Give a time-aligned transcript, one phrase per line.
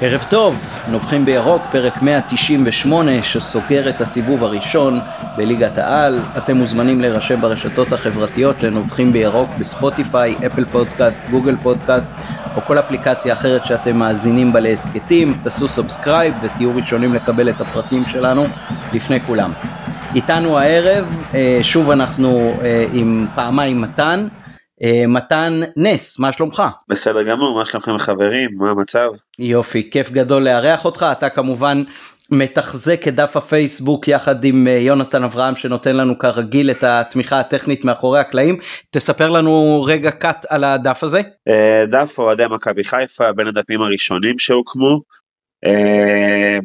[0.00, 0.56] ערב טוב,
[0.88, 5.00] נובחים בירוק, פרק 198 שסוגר את הסיבוב הראשון
[5.36, 6.20] בליגת העל.
[6.36, 12.12] אתם מוזמנים להירשם ברשתות החברתיות לנובחים בירוק בספוטיפיי, אפל פודקאסט, גוגל פודקאסט
[12.56, 15.34] או כל אפליקציה אחרת שאתם מאזינים בה להסכתים.
[15.42, 18.46] תעשו subscribe ותהיו ראשונים לקבל את הפרקים שלנו
[18.92, 19.52] לפני כולם.
[20.14, 24.28] איתנו הערב, אה, שוב אנחנו אה, עם פעמיים מתן.
[24.82, 26.62] אה, מתן נס, מה שלומך?
[26.88, 28.50] בסדר גמור, מה שלומכם חברים?
[28.58, 29.10] מה המצב?
[29.38, 31.82] יופי, כיף גדול לארח אותך, אתה כמובן
[32.30, 37.84] מתחזק את דף הפייסבוק יחד עם אה, יונתן אברהם שנותן לנו כרגיל את התמיכה הטכנית
[37.84, 38.58] מאחורי הקלעים.
[38.90, 41.20] תספר לנו רגע קאט על הדף הזה.
[41.48, 45.18] אה, דף אוהדי מכבי חיפה, בין הדפים הראשונים שהוקמו.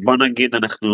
[0.04, 0.88] בוא נגיד אנחנו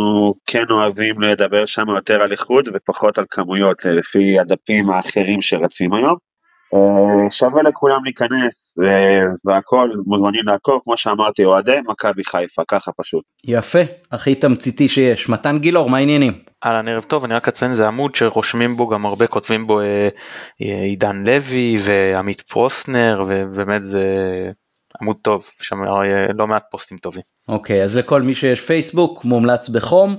[0.47, 6.30] כן אוהבים לדבר שם יותר על איכות ופחות על כמויות לפי הדפים האחרים שרצים היום.
[6.75, 8.79] אה, שווה לכולם להיכנס
[9.45, 13.25] והכל מוזמנים לעקוב כמו שאמרתי אוהדי מכבי חיפה ככה פשוט.
[13.45, 13.79] יפה
[14.13, 16.33] הכי תמציתי שיש מתן גילאור מה העניינים?
[16.65, 20.09] אהלן ערב טוב אני רק אציין זה עמוד שרושמים בו גם הרבה כותבים בו אה,
[20.63, 24.05] אה, עידן לוי ועמית פרוסנר ובאמת זה
[25.01, 25.83] עמוד טוב שם
[26.35, 27.23] לא מעט פוסטים טובים.
[27.49, 30.17] אוקיי אז לכל מי שיש פייסבוק מומלץ בחום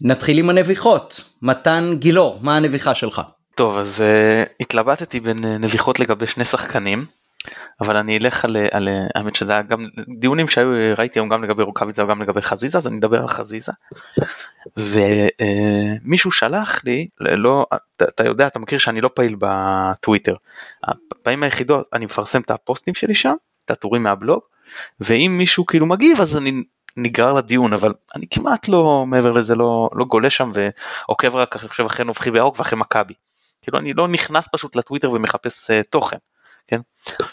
[0.00, 3.22] נתחיל עם הנביחות מתן גילאור מה הנביחה שלך?
[3.54, 7.04] טוב אז uh, התלבטתי בין uh, נביחות לגבי שני שחקנים
[7.80, 9.86] אבל אני אלך על, על האמת שזה היה גם
[10.18, 13.72] דיונים שהיו ראיתי היום גם לגבי רוקאביצה וגם לגבי חזיזה אז אני אדבר על חזיזה.
[14.76, 17.66] ומישהו uh, שלח לי לא
[18.02, 20.34] אתה, יודע אתה מכיר שאני לא פעיל בטוויטר.
[20.84, 24.40] הפעמים היחידות אני מפרסם את הפוסטים שלי שם את הטורים מהבלוג
[25.00, 26.62] ואם מישהו כאילו מגיב אז אני
[26.96, 31.86] נגרר לדיון אבל אני כמעט לא מעבר לזה לא לא גולש שם ועוקב רק עכשיו
[31.86, 33.14] אחרי נובחי בירוק ואחרי מכבי.
[33.62, 36.16] כאילו אני לא נכנס פשוט לטוויטר ומחפש uh, תוכן.
[36.66, 36.80] כן?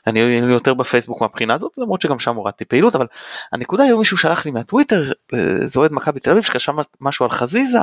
[0.08, 0.20] אני
[0.52, 3.08] יותר בפייסבוק מהבחינה הזאת למרות שגם שם הורדתי פעילות אבל
[3.52, 7.32] הנקודה היום מישהו שלח לי מהטוויטר אה, זה אוהד מכבי תל אביב שקשה משהו על
[7.32, 7.80] חזיזה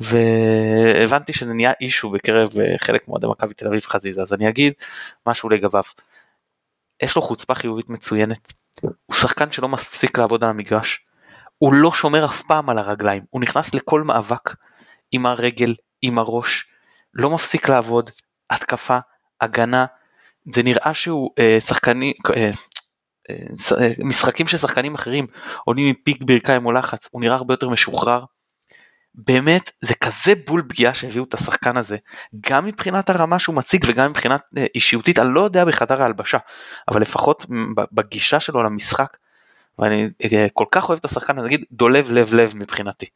[0.00, 4.72] והבנתי שזה נהיה אישו בקרב אה, חלק מאוהדי מכבי תל אביב חזיזה אז אני אגיד
[5.26, 5.82] משהו לגביו.
[7.02, 8.52] יש לו חוצפה חיובית מצוינת
[8.82, 11.04] הוא שחקן שלא מפסיק לעבוד על המגרש
[11.58, 14.54] הוא לא שומר אף פעם על הרגליים הוא נכנס לכל מאבק
[15.12, 16.73] עם הרגל עם הראש
[17.14, 18.10] לא מפסיק לעבוד,
[18.50, 18.98] התקפה,
[19.40, 19.86] הגנה,
[20.54, 22.50] זה נראה שהוא אה, שחקני, אה,
[23.30, 25.26] אה, משחקים של שחקנים אחרים
[25.64, 28.24] עולים עם פיק ברכיים או לחץ, הוא נראה הרבה יותר משוחרר.
[29.14, 31.96] באמת זה כזה בול פגיעה שהביאו את השחקן הזה,
[32.50, 36.38] גם מבחינת הרמה שהוא מציג וגם מבחינת אה, אישיותית, אני לא יודע בחדר ההלבשה,
[36.88, 37.46] אבל לפחות
[37.92, 39.16] בגישה שלו למשחק,
[39.78, 43.06] ואני אה, כל כך אוהב את השחקן, אני אגיד דולב לב לב מבחינתי.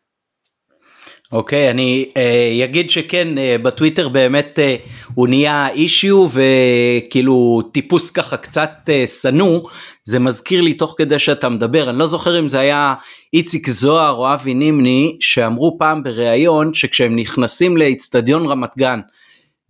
[1.33, 8.11] אוקיי okay, אני uh, אגיד שכן uh, בטוויטר באמת uh, הוא נהיה אישיו וכאילו טיפוס
[8.11, 9.61] ככה קצת uh, שנוא
[10.05, 12.95] זה מזכיר לי תוך כדי שאתה מדבר אני לא זוכר אם זה היה
[13.35, 19.01] איציק זוהר או אבי נימני שאמרו פעם בריאיון שכשהם נכנסים לאיצטדיון רמת גן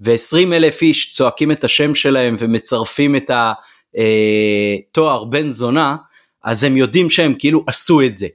[0.01, 3.31] ו-20 אלף איש צועקים את השם שלהם ומצרפים את
[3.95, 5.97] התואר בן זונה
[6.45, 8.27] אז הם יודעים שהם כאילו עשו את זה.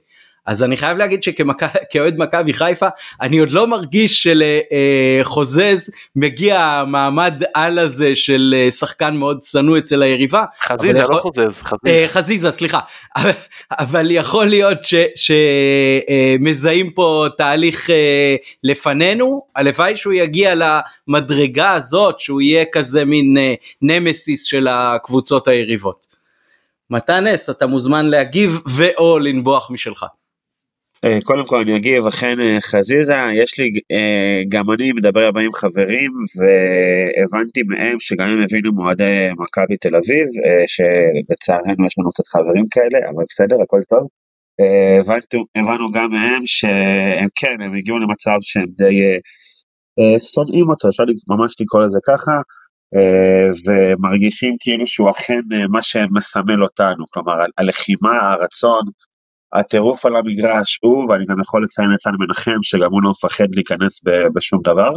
[0.46, 2.86] אז אני חייב להגיד שכאוהד מכבי חיפה
[3.20, 10.02] אני עוד לא מרגיש שלחוזז מגיע המעמד על הזה של אה, שחקן מאוד שנוא אצל
[10.02, 10.44] היריבה.
[10.62, 11.16] חזיזה יכול...
[11.16, 11.62] לא חוזז.
[11.62, 11.86] חזיזה.
[11.86, 12.78] אה, חזיזה סליחה
[13.72, 14.78] אבל, יכול להיות
[15.14, 20.54] שמזהים פה תהליך אה, לפנינו הלוואי שהוא יגיע
[21.08, 23.36] למדרגה הזאת שהוא יהיה כזה מין
[23.82, 26.06] נמסיס של הקבוצות היריבות.
[26.90, 30.06] מתן נס אתה מוזמן להגיב ואו לנבוח משלך.
[31.04, 35.40] אה, קודם כל אני אגיב, אכן אה, חזיזה, יש לי, אה, גם אני מדבר הרבה
[35.40, 40.26] עם חברים והבנתי מהם שגם הם הבינו מועדי מכבי תל אביב,
[40.66, 44.08] שלצערנו יש לנו קצת חברים כאלה, אבל בסדר, הכל טוב.
[45.00, 48.96] הבנתי, הבנו גם מהם שהם כן, הם הגיעו למצב שהם די
[50.34, 52.32] שונאים אותו, אפשר ממש לקרוא לזה ככה,
[53.64, 55.40] ומרגישים כאילו שהוא אכן
[55.72, 58.82] מה שמסמל אותנו, כלומר הלחימה, הרצון,
[59.54, 63.54] הטירוף על המגרש הוא, ואני גם יכול לציין את סן מנחם, שגם הוא לא מפחד
[63.54, 64.00] להיכנס
[64.34, 64.92] בשום דבר.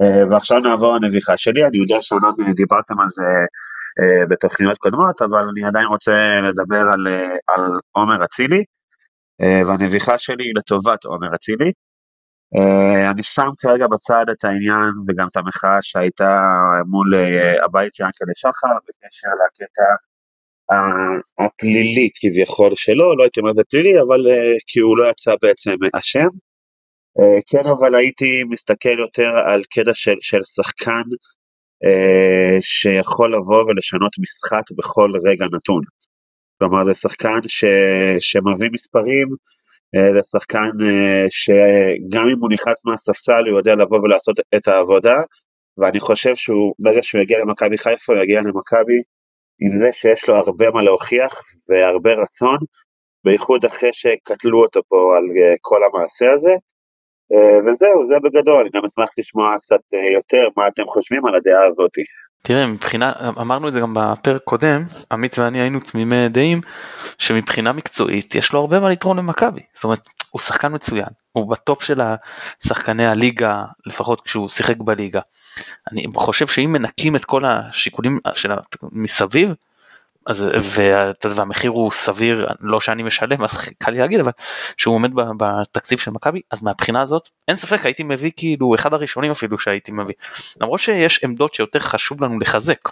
[0.00, 3.24] אה, ועכשיו נעבור לנביחה שלי, אני יודע שאומנם דיברתם על זה
[4.00, 6.12] אה, בתוכניות קודמות, אבל אני עדיין רוצה
[6.48, 7.62] לדבר על, אה, על
[7.92, 8.64] עומר אצילי,
[9.66, 11.72] והנביחה שלי היא לטובת עומר אצילי.
[13.10, 16.40] אני שם כרגע בצד את העניין וגם את המחאה שהייתה
[16.86, 17.14] מול
[17.64, 19.88] הבית של אנקלה שחר בקשר לקטע
[21.38, 25.76] הפלילי כביכול שלו, לא הייתי אומר זה פלילי, אבל uh, כי הוא לא יצא בעצם
[25.98, 26.32] אשם.
[27.18, 31.06] Uh, כן, אבל הייתי מסתכל יותר על קטע של, של שחקן
[31.84, 35.82] uh, שיכול לבוא ולשנות משחק בכל רגע נתון.
[36.58, 37.64] כלומר זה שחקן ש,
[38.18, 39.28] שמביא מספרים,
[39.94, 45.16] אה, זה שחקן אה, שגם אם הוא נכנס מהספסל הוא יודע לבוא ולעשות את העבודה,
[45.78, 48.98] ואני חושב שהוא, ברגע שהוא יגיע למכבי חיפה הוא יגיע למכבי
[49.64, 52.56] עם זה שיש לו הרבה מה להוכיח והרבה רצון,
[53.24, 56.54] בייחוד אחרי שקטלו אותו פה על אה, כל המעשה הזה.
[57.64, 59.80] וזהו, זה בגדול, אני גם אשמח לשמוע קצת
[60.14, 62.04] יותר מה אתם חושבים על הדעה הזאתי.
[62.42, 66.60] תראה מבחינה אמרנו את זה גם בפרק קודם עמית ואני היינו תמימי דעים
[67.18, 71.82] שמבחינה מקצועית יש לו הרבה מה לתרום למכבי זאת אומרת הוא שחקן מצוין הוא בטופ
[71.82, 72.00] של
[72.66, 75.20] שחקני הליגה לפחות כשהוא שיחק בליגה.
[75.92, 78.50] אני חושב שאם מנקים את כל השיקולים של
[78.92, 79.54] מסביב
[80.26, 80.44] אז
[81.24, 84.30] והמחיר הוא סביר לא שאני משלם אז קל לי להגיד אבל
[84.76, 89.30] שהוא עומד בתקציב של מכבי אז מהבחינה הזאת אין ספק הייתי מביא כאילו אחד הראשונים
[89.30, 90.14] אפילו שהייתי מביא
[90.60, 92.88] למרות שיש עמדות שיותר חשוב לנו לחזק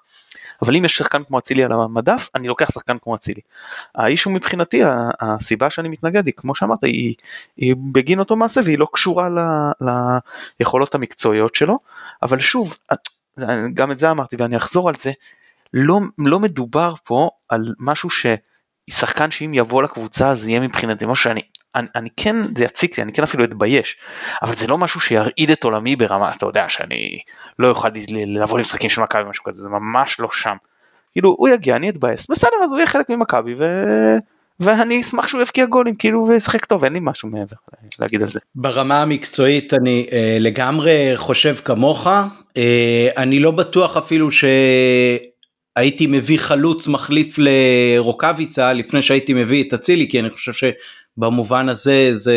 [0.62, 3.40] אבל אם יש שחקן כמו אצילי על המדף אני לוקח שחקן כמו אצילי.
[3.94, 4.82] האיש הוא מבחינתי
[5.20, 7.14] הסיבה שאני מתנגד היא כמו שאמרת היא,
[7.56, 9.38] היא בגין אותו מעשה והיא לא קשורה ל,
[10.60, 11.78] ליכולות המקצועיות שלו
[12.22, 12.74] אבל שוב
[13.74, 15.12] גם את זה אמרתי ואני אחזור על זה
[15.74, 21.40] לא, לא מדובר פה על משהו ששחקן שאם יבוא לקבוצה אז יהיה מבחינתי משהו שאני
[21.74, 23.96] אני, אני כן זה יציק לי אני כן אפילו אתבייש
[24.42, 27.18] אבל זה לא משהו שירעיד את עולמי ברמה אתה יודע שאני
[27.58, 27.88] לא אוכל
[28.26, 30.56] לבוא למשחקים של מכבי משהו כזה זה ממש לא שם.
[31.12, 33.84] כאילו הוא יגיע אני אתבאס בסדר אז הוא יהיה חלק ממכבי ו...
[34.60, 37.56] ואני אשמח שהוא יבקיע גולים כאילו וישחק טוב אין לי משהו מעבר
[38.00, 38.40] להגיד על זה.
[38.54, 42.06] ברמה המקצועית אני אה, לגמרי חושב כמוך
[42.56, 44.44] אה, אני לא בטוח אפילו ש...
[45.76, 52.08] הייתי מביא חלוץ מחליף לרוקאביצה לפני שהייתי מביא את אצילי כי אני חושב שבמובן הזה
[52.12, 52.36] זה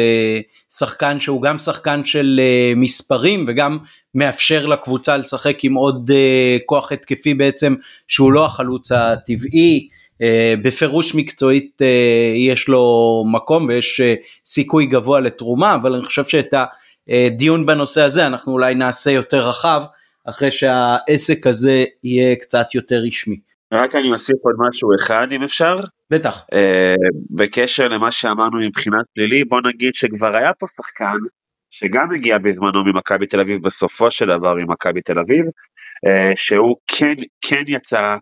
[0.69, 3.77] שחקן שהוא גם שחקן של uh, מספרים וגם
[4.15, 7.75] מאפשר לקבוצה לשחק עם עוד uh, כוח התקפי בעצם
[8.07, 9.87] שהוא לא החלוץ הטבעי.
[10.13, 10.25] Uh,
[10.61, 11.81] בפירוש מקצועית
[12.35, 14.01] יש לו מקום ויש
[14.45, 16.53] סיכוי גבוה לתרומה אבל אני חושב שאת
[17.09, 19.83] הדיון בנושא הזה אנחנו אולי נעשה יותר רחב
[20.29, 23.39] אחרי שהעסק הזה יהיה קצת יותר רשמי.
[23.73, 25.79] רק אני אוסיף עוד משהו אחד אם אפשר.
[26.09, 26.45] בטח.
[26.53, 26.57] Uh,
[27.29, 31.17] בקשר למה שאמרנו מבחינת פלילי בוא נגיד שכבר היה פה שחקן
[31.69, 37.15] שגם הגיע בזמנו ממכבי תל אביב בסופו של דבר ממכבי תל אביב uh, שהוא כן
[37.41, 38.15] כן יצא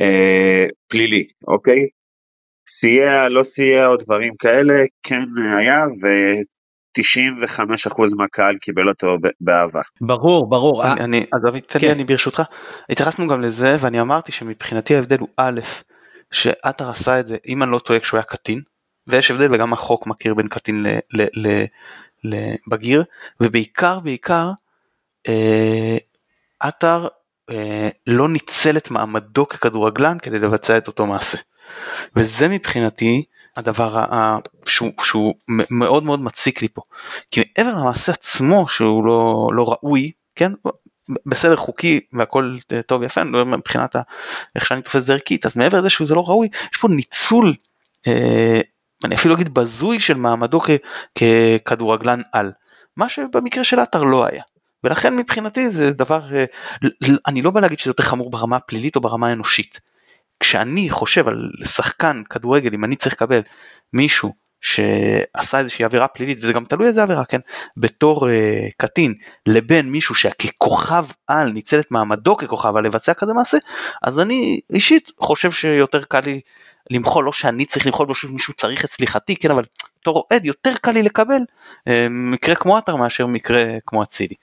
[0.00, 1.88] uh, פלילי אוקיי
[2.68, 5.24] סייע לא סייע או דברים כאלה כן
[5.58, 5.76] היה
[7.00, 9.80] 95% מהקהל קיבל אותו באהבה.
[10.00, 10.84] ברור ברור.
[10.84, 11.92] אני, אני אז אבי תן לי כן.
[11.94, 12.42] אני ברשותך
[12.90, 15.60] התייחסנו גם לזה ואני אמרתי שמבחינתי ההבדל הוא א'
[16.30, 18.60] שעטר עשה את זה אם אני לא טועה כשהוא היה קטין
[19.06, 20.86] ויש הבדל וגם החוק מכיר בין קטין
[22.24, 23.04] לבגיר
[23.40, 24.50] ובעיקר בעיקר
[25.28, 25.96] אה,
[26.60, 27.08] עטר
[27.50, 31.38] אה, לא ניצל את מעמדו ככדורגלן כדי לבצע את אותו מעשה.
[32.16, 33.24] וזה מבחינתי
[33.56, 34.04] הדבר
[34.66, 35.34] שהוא, שהוא
[35.70, 36.82] מאוד מאוד מציק לי פה.
[37.30, 40.52] כי מעבר למעשה עצמו שהוא לא, לא ראוי, כן,
[41.26, 42.56] בסדר חוקי והכל
[42.86, 43.96] טוב יפה, אני לא יודע מבחינת
[44.56, 47.54] איך שאני תופס את זה ערכית, אז מעבר לזה שזה לא ראוי, יש פה ניצול,
[48.06, 48.60] אה,
[49.04, 50.70] אני אפילו אגיד בזוי של מעמדו כ,
[51.64, 52.52] ככדורגלן על,
[52.96, 54.42] מה שבמקרה של עטר לא היה.
[54.84, 56.44] ולכן מבחינתי זה דבר, אה,
[57.26, 59.80] אני לא בא להגיד שזה יותר חמור ברמה הפלילית או ברמה האנושית.
[60.40, 63.40] כשאני חושב על שחקן כדורגל, אם אני צריך לקבל
[63.92, 67.40] מישהו שעשה איזושהי עבירה פלילית, וזה גם תלוי איזה עבירה, כן,
[67.76, 68.30] בתור uh,
[68.76, 69.14] קטין,
[69.48, 73.58] לבין מישהו שככוכב על ניצל את מעמדו ככוכב על לבצע כזה מעשה,
[74.02, 76.40] אז אני אישית חושב שיותר קל לי
[76.90, 79.62] למחול, לא שאני צריך למחול, לא שמישהו צריך את סליחתי, כן, אבל
[80.00, 84.34] בתור אוהד יותר קל לי לקבל uh, מקרה כמו עטר מאשר מקרה כמו אצילי.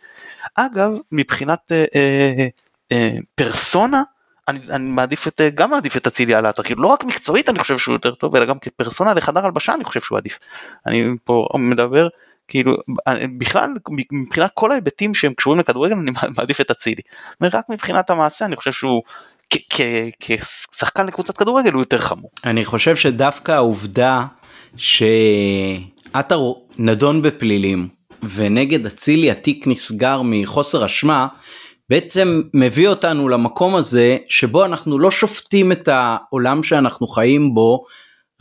[0.55, 4.03] אגב, מבחינת uh, uh, uh, פרסונה,
[4.47, 7.59] אני, אני מעדיף את, גם מעדיף את אצילי על האתר, כאילו לא רק מקצועית אני
[7.59, 10.39] חושב שהוא יותר טוב, אלא גם כפרסונה לחדר הלבשה אני חושב שהוא עדיף.
[10.87, 12.07] אני פה מדבר
[12.47, 12.77] כאילו
[13.37, 13.69] בכלל
[14.11, 17.01] מבחינת כל ההיבטים שהם קשורים לכדורגל אני מעדיף את אצילי.
[17.41, 19.01] רק מבחינת המעשה אני חושב שהוא
[20.19, 22.29] כשחקן לקבוצת כדורגל הוא יותר חמור.
[22.43, 24.25] אני חושב שדווקא העובדה
[24.77, 26.41] שעטר
[26.77, 27.87] נדון בפלילים
[28.23, 31.27] ונגד אצילי התיק נסגר מחוסר אשמה
[31.91, 37.83] בעצם מביא אותנו למקום הזה שבו אנחנו לא שופטים את העולם שאנחנו חיים בו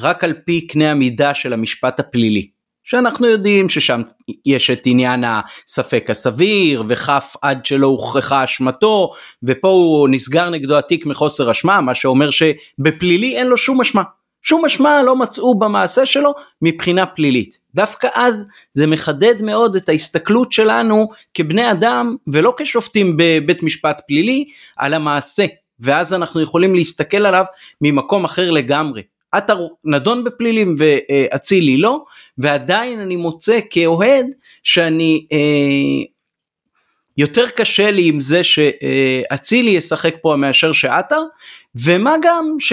[0.00, 2.50] רק על פי קנה המידה של המשפט הפלילי.
[2.85, 4.00] שאנחנו יודעים ששם
[4.47, 9.11] יש את עניין הספק הסביר וכף עד שלא הוכחה אשמתו
[9.42, 14.02] ופה הוא נסגר נגדו התיק מחוסר אשמה מה שאומר שבפלילי אין לו שום אשמה.
[14.42, 17.59] שום אשמה לא מצאו במעשה שלו מבחינה פלילית.
[17.75, 24.44] דווקא אז זה מחדד מאוד את ההסתכלות שלנו כבני אדם ולא כשופטים בבית משפט פלילי
[24.76, 25.47] על המעשה
[25.80, 27.44] ואז אנחנו יכולים להסתכל עליו
[27.80, 29.02] ממקום אחר לגמרי.
[29.32, 32.04] עטר נדון בפלילים ואצילי לא,
[32.38, 34.26] ועדיין אני מוצא כאוהד
[34.62, 35.38] שאני אה,
[37.16, 41.23] יותר קשה לי עם זה שאצילי ישחק פה מאשר שעטר,
[41.75, 42.73] ומה גם ש...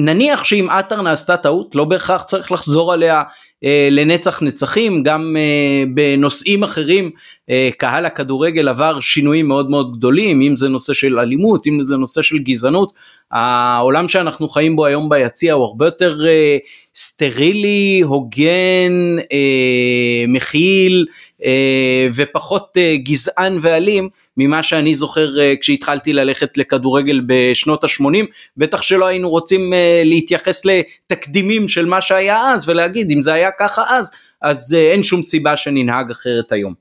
[0.00, 3.22] נניח שאם עטר נעשתה טעות לא בהכרח צריך לחזור עליה
[3.64, 7.10] אה, לנצח נצחים גם אה, בנושאים אחרים
[7.50, 11.96] אה, קהל הכדורגל עבר שינויים מאוד מאוד גדולים אם זה נושא של אלימות אם זה
[11.96, 12.92] נושא של גזענות
[13.32, 16.58] העולם שאנחנו חיים בו היום ביציע הוא הרבה יותר אה,
[16.94, 18.92] סטרילי הוגן
[19.32, 21.06] אה, מכיל
[21.44, 28.82] אה, ופחות אה, גזען ואלים ממה שאני זוכר אה, כשהתחלתי ללכת לכדורגל בשנות ה-80 בטח
[28.82, 33.82] שלא היינו רוצים אה, להתייחס לתקדימים של מה שהיה אז ולהגיד אם זה היה ככה
[33.88, 34.10] אז
[34.42, 36.74] אז אה, אין שום סיבה שננהג אחרת היום.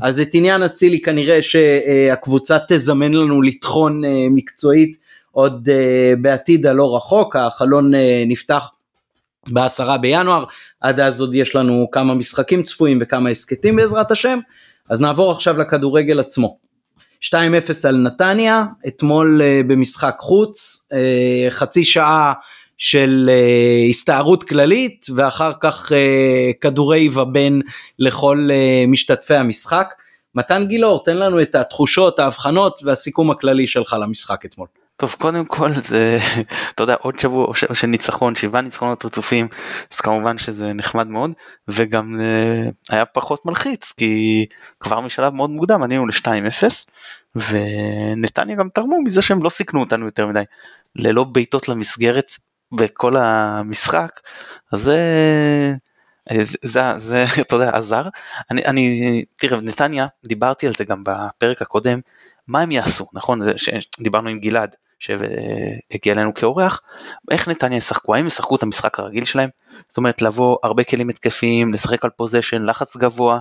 [0.00, 6.96] אז את עניין אצילי כנראה שהקבוצה תזמן לנו לטחון אה, מקצועית עוד אה, בעתיד הלא
[6.96, 8.70] רחוק החלון אה, נפתח
[9.48, 10.44] בעשרה בינואר
[10.80, 14.38] עד אז עוד יש לנו כמה משחקים צפויים וכמה הסכתים בעזרת השם
[14.90, 16.58] אז נעבור עכשיו לכדורגל עצמו.
[17.22, 17.32] 2-0
[17.88, 20.88] על נתניה אתמול uh, במשחק חוץ
[21.50, 22.32] חצי שעה
[22.78, 25.94] של uh, הסתערות כללית ואחר כך uh,
[26.60, 27.58] כדורי ובן
[27.98, 29.94] לכל uh, משתתפי המשחק.
[30.34, 34.66] מתן גילאור תן לנו את התחושות ההבחנות והסיכום הכללי שלך למשחק אתמול.
[35.00, 36.18] טוב קודם כל זה
[36.74, 39.48] אתה יודע עוד שבוע של ניצחון שבעה ניצחונות רצופים
[39.92, 41.32] אז כמובן שזה נחמד מאוד
[41.68, 44.46] וגם uh, היה פחות מלחיץ כי
[44.80, 46.64] כבר משלב מאוד מוקדם ענינו ל-2-0
[47.36, 50.42] ונתניה גם תרמו מזה שהם לא סיכנו אותנו יותר מדי.
[50.96, 52.32] ללא בעיטות למסגרת
[52.72, 54.20] בכל המשחק
[54.72, 55.74] אז זה
[56.62, 58.02] זה, זה אתה יודע עזר.
[58.50, 62.00] אני, אני תראה נתניה דיברתי על זה גם בפרק הקודם
[62.48, 63.40] מה הם יעשו נכון?
[64.00, 66.82] דיברנו עם גלעד שהגיע אלינו כאורח,
[67.30, 69.48] איך נתניה ישחקו, האם ישחקו את המשחק הרגיל שלהם,
[69.88, 73.38] זאת אומרת לבוא הרבה כלים התקפיים, לשחק על פוזיישן, לחץ גבוה,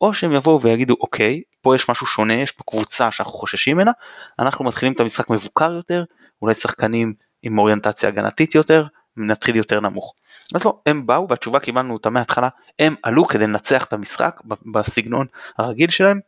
[0.00, 3.90] או שהם יבואו ויגידו אוקיי, פה יש משהו שונה, יש פה קבוצה שאנחנו חוששים ממנה,
[4.38, 6.04] אנחנו מתחילים את המשחק מבוקר יותר,
[6.42, 10.14] אולי שחקנים עם אוריינטציה הגנתית יותר, נתחיל יותר נמוך.
[10.54, 14.40] אז לא, הם באו והתשובה קיבלנו אותה מההתחלה, הם עלו כדי לנצח את המשחק
[14.72, 15.26] בסגנון
[15.58, 16.20] הרגיל שלהם,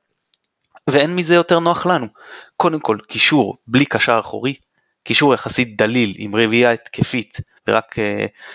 [0.91, 2.07] ואין מזה יותר נוח לנו.
[2.57, 4.55] קודם כל קישור בלי קשר אחורי,
[5.05, 7.39] קישור יחסית דליל עם רביעייה התקפית
[7.69, 8.03] ורק uh,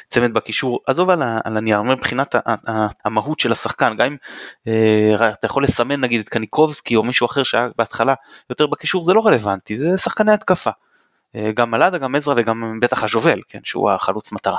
[0.09, 2.36] צמד בקישור, עזוב על, על הנייר, מבחינת
[3.05, 4.15] המהות של השחקן, גם אם
[4.67, 8.13] uh, אתה יכול לסמן נגיד את קניקובסקי או מישהו אחר שהיה בהתחלה
[8.50, 10.69] יותר בקישור זה לא רלוונטי, זה שחקני התקפה.
[11.36, 14.57] Uh, גם מלאדה, גם עזרא וגם בטח הז'ובל, כן, שהוא החלוץ מטרה.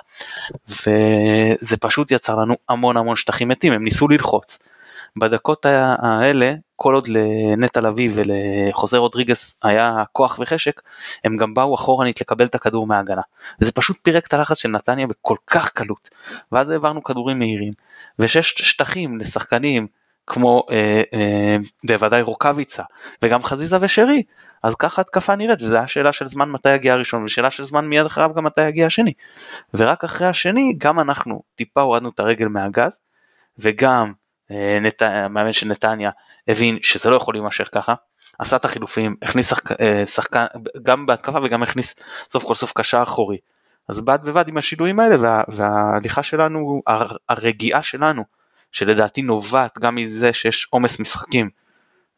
[0.69, 4.59] וזה פשוט יצר לנו המון המון שטחים מתים, הם ניסו ללחוץ.
[5.17, 10.81] בדקות האלה, כל עוד לנטע לביא ולחוזה רודריגס היה כוח וחשק,
[11.25, 13.21] הם גם באו אחורנית לקבל את הכדור מההגנה.
[13.61, 16.11] וזה פשוט פירק את הלחץ של נתניה בכל כך קלות.
[16.53, 17.73] ואז העברנו כדורים מהירים,
[18.19, 19.87] ושש שטחים לשחקנים
[20.27, 21.57] כמו אה, אה,
[21.87, 22.83] בוודאי רוקאביצה,
[23.23, 24.23] וגם חזיזה ושרי,
[24.63, 28.07] אז ככה התקפה נראית, וזו השאלה של זמן מתי יגיע הראשון, ושאלה של זמן מיד
[28.07, 29.13] אחריו גם מתי יגיע השני.
[29.75, 33.01] ורק אחרי השני, גם אנחנו טיפה הורדנו את הרגל מהגז,
[33.59, 34.13] וגם
[34.51, 34.79] אה.
[35.01, 36.11] המאמן של נתניה
[36.51, 37.95] הבין שזה לא יכול להימשך ככה,
[38.39, 39.81] עשה את החילופים, הכניס שחק...
[39.81, 40.45] אה, שחקן,
[40.83, 41.95] גם בהתקפה וגם הכניס
[42.33, 43.39] סוף כל סוף קשר אחורי.
[43.89, 45.43] אז בד בבד עם השינויים האלה וה...
[45.49, 47.17] וההליכה שלנו, הר...
[47.29, 48.25] הרגיעה שלנו,
[48.73, 51.51] שלדעתי נובעת גם מזה שיש עומס משחקים,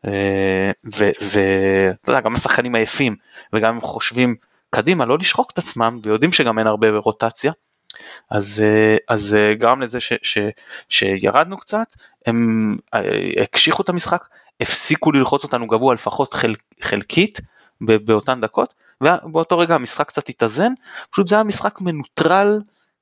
[0.07, 3.17] אה, ואתה יודע, גם השחקנים עייפים,
[3.53, 4.35] וגם הם חושבים
[4.71, 7.53] קדימה לא לשחוק את עצמם, ויודעים שגם אין הרבה רוטציה,
[8.31, 10.39] אז, אה, אז אה, גרם לזה ש, ש,
[10.89, 11.95] שירדנו קצת,
[12.27, 14.27] הם אה, הקשיחו את המשחק,
[14.61, 17.41] הפסיקו ללחוץ אותנו גבוה לפחות חל, חלקית
[17.81, 20.73] באותן דקות, ובאותו רגע המשחק קצת התאזן,
[21.11, 22.61] פשוט זה היה משחק מנוטרל,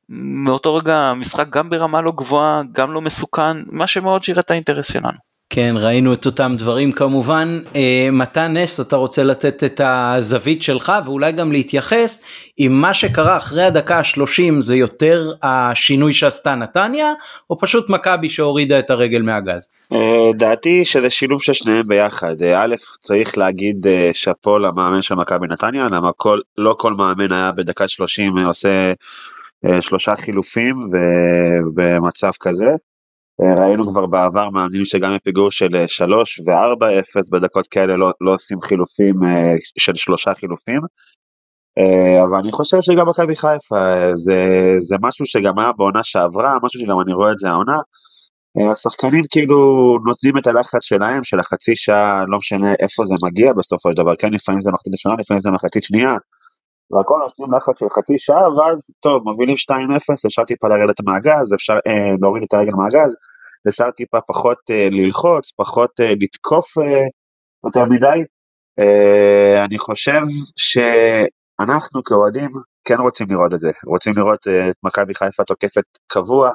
[0.08, 5.29] מאותו רגע המשחק גם ברמה לא גבוהה, גם לא מסוכן, מה שמאוד שירת האינטרס שלנו.
[5.52, 10.92] כן ראינו את אותם דברים כמובן אה, מתן נס אתה רוצה לתת את הזווית שלך
[11.04, 12.22] ואולי גם להתייחס
[12.58, 17.12] אם מה שקרה אחרי הדקה השלושים זה יותר השינוי שעשתה נתניה
[17.50, 19.68] או פשוט מכבי שהורידה את הרגל מהגז.
[19.92, 25.46] אה, דעתי שזה שילוב של שניהם ביחד אה, א' צריך להגיד שאפו למאמן של מכבי
[25.50, 28.92] נתניה למה כל לא כל מאמן היה בדקה שלושים עושה
[29.80, 30.76] שלושה חילופים
[31.74, 32.70] במצב כזה.
[33.42, 38.34] אה, ראינו כבר בעבר מאמינים שגם בפיגור של 3 אה, ו-4-0 בדקות כאלה לא, לא
[38.34, 40.80] עושים חילופים אה, של שלושה חילופים.
[42.24, 44.46] אבל אני חושב שגם מכבי חיפה זה,
[44.78, 47.78] זה משהו שגם היה בעונה שעברה, משהו שגם אני רואה את זה העונה.
[48.72, 49.56] השחקנים כאילו
[50.06, 54.16] נותנים את הלחץ שלהם של החצי שעה, לא משנה איפה זה מגיע בסופו של דבר,
[54.18, 56.16] כן לפעמים זה מחצית ראשונה, לפעמים זה מחצית שנייה.
[56.92, 59.74] והכל נותנים לחץ של חצי שעה, ואז טוב, מובילים 2-0,
[60.26, 63.12] אפשר טיפה לרדת מהגז, אפשר אה, להוריד את הרגל מהגז,
[63.68, 67.06] אפשר טיפה פחות אה, ללחוץ, פחות אה, לתקוף אה,
[67.64, 68.24] יותר מדי.
[69.64, 70.20] אני חושב
[70.56, 72.50] שאנחנו כאוהדים
[72.84, 76.50] כן רוצים לראות את זה, רוצים לראות את מכבי חיפה תוקפת קבוע,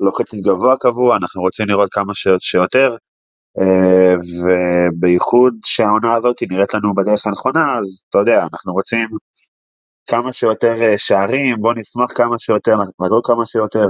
[0.00, 2.96] לוחצת גבוה קבוע, אנחנו רוצים לראות כמה שיותר,
[3.58, 9.08] אה, ובייחוד שהעונה הזאת נראית לנו בדרך הנכונה, אז אתה יודע, אנחנו רוצים
[10.10, 12.74] כמה שיותר שערים, בוא נשמח כמה שיותר,
[13.04, 13.86] נגור כמה שיותר.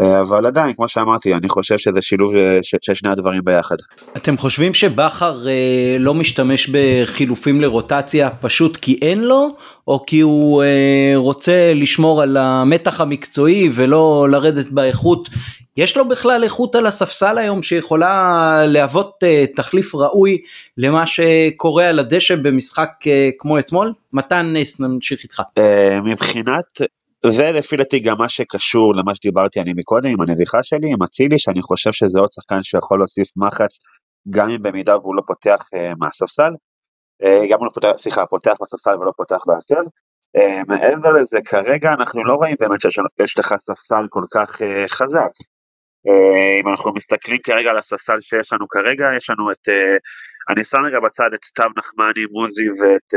[0.00, 2.32] אה, אבל עדיין, כמו שאמרתי, אני חושב שזה שילוב
[2.62, 3.76] של שני הדברים ביחד.
[4.16, 5.38] אתם חושבים שבכר
[5.98, 9.56] לא משתמש בחילופים לרוטציה פשוט כי אין לו,
[9.88, 10.64] או כי הוא
[11.16, 15.28] רוצה לשמור על המתח המקצועי ולא לרדת באיכות
[15.76, 20.38] יש לו בכלל איכות על הספסל היום שיכולה להוות uh, תחליף ראוי
[20.78, 23.08] למה שקורה על הדשא במשחק uh,
[23.38, 23.92] כמו אתמול?
[24.12, 25.40] מתן נס נמשיך איתך.
[25.40, 25.62] Uh,
[26.04, 26.80] מבחינת
[27.30, 31.38] זה לפי דעתי גם מה שקשור למה שדיברתי אני מקודם עם הנביכה שלי עם אצילי
[31.38, 33.78] שאני חושב שזה עוד שחקן שיכול להוסיף מחץ
[34.30, 36.52] גם אם במידה והוא לא פותח uh, מהספסל.
[37.22, 39.84] Uh, גם הוא לא פותח, סליחה, פותח בספסל ולא פותח בהרכב.
[40.36, 45.32] Uh, מעבר לזה כרגע אנחנו לא רואים באמת שיש לך ספסל כל כך uh, חזק.
[46.60, 49.68] אם אנחנו מסתכלים כרגע על הספסל שיש לנו כרגע, יש לנו את,
[50.50, 53.08] אני שם רגע בצד את סתיו נחמני, מוזי ואת,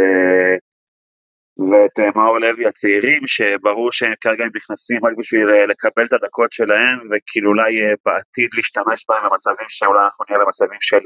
[1.72, 7.50] ואת מאור לוי הצעירים, שברור שהם כרגע נכנסים רק בשביל לקבל את הדקות שלהם, וכאילו
[7.50, 7.72] אולי
[8.06, 11.04] בעתיד להשתמש בהם במצבים שאולי אנחנו נהיה במצבים של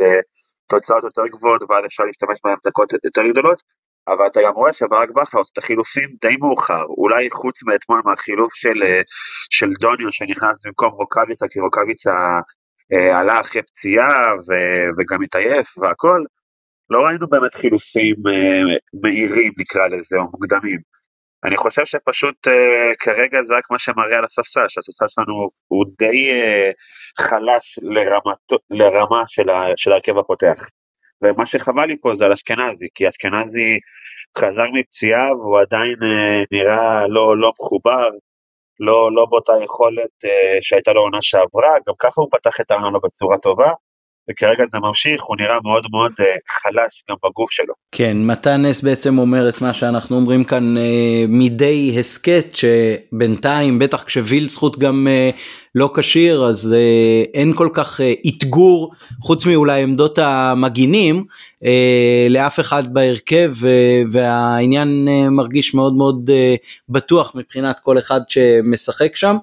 [0.70, 3.62] תוצאות יותר גבוהות, ואז אפשר להשתמש בהם דקות יותר גדולות.
[4.08, 8.54] אבל אתה גם רואה שברק בכר עושה את החילופים די מאוחר, אולי חוץ מאתמול מהחילוף
[8.56, 9.02] של, אה,
[9.52, 12.12] של דוניו שנכנס במקום רוקאביצה, כי רוקאביצה
[12.94, 14.50] אה, עלה אחרי פציעה ו,
[14.98, 16.24] וגם התעייף והכל,
[16.92, 20.80] לא ראינו באמת חילופים אה, מהירים נקרא לזה, או מוקדמים.
[21.46, 26.32] אני חושב שפשוט אה, כרגע זה רק מה שמראה על הספסל, שהספסל שלנו הוא די
[26.32, 26.72] אה,
[27.20, 29.24] חלש לרמת, לרמה
[29.76, 30.70] של ההרכב הפותח.
[31.24, 33.80] ומה שחבל לי פה זה על אשכנזי, כי אשכנזי
[34.38, 38.10] חזר מפציעה והוא עדיין אה, נראה לא, לא מחובר,
[38.80, 43.00] לא, לא באותה יכולת אה, שהייתה לו עונה שעברה, גם ככה הוא פתח את העונה
[43.04, 43.72] בצורה טובה,
[44.32, 46.24] וכרגע זה ממשיך, הוא נראה מאוד מאוד uh,
[46.62, 47.74] חלש גם בגוף שלו.
[47.92, 50.80] כן, מתן נס בעצם אומר את מה שאנחנו אומרים כאן uh,
[51.28, 55.36] מדי הסכת, שבינתיים, בטח כשווילצחוט גם uh,
[55.76, 56.76] לא כשיר, אז
[57.34, 58.92] אין כל כך אתגור,
[59.22, 61.26] חוץ מאולי עמדות המגינים,
[62.30, 63.54] לאף אחד בהרכב,
[64.12, 66.30] והעניין מרגיש מאוד מאוד
[66.90, 69.38] בטוח מבחינת כל אחד שמשחק שם.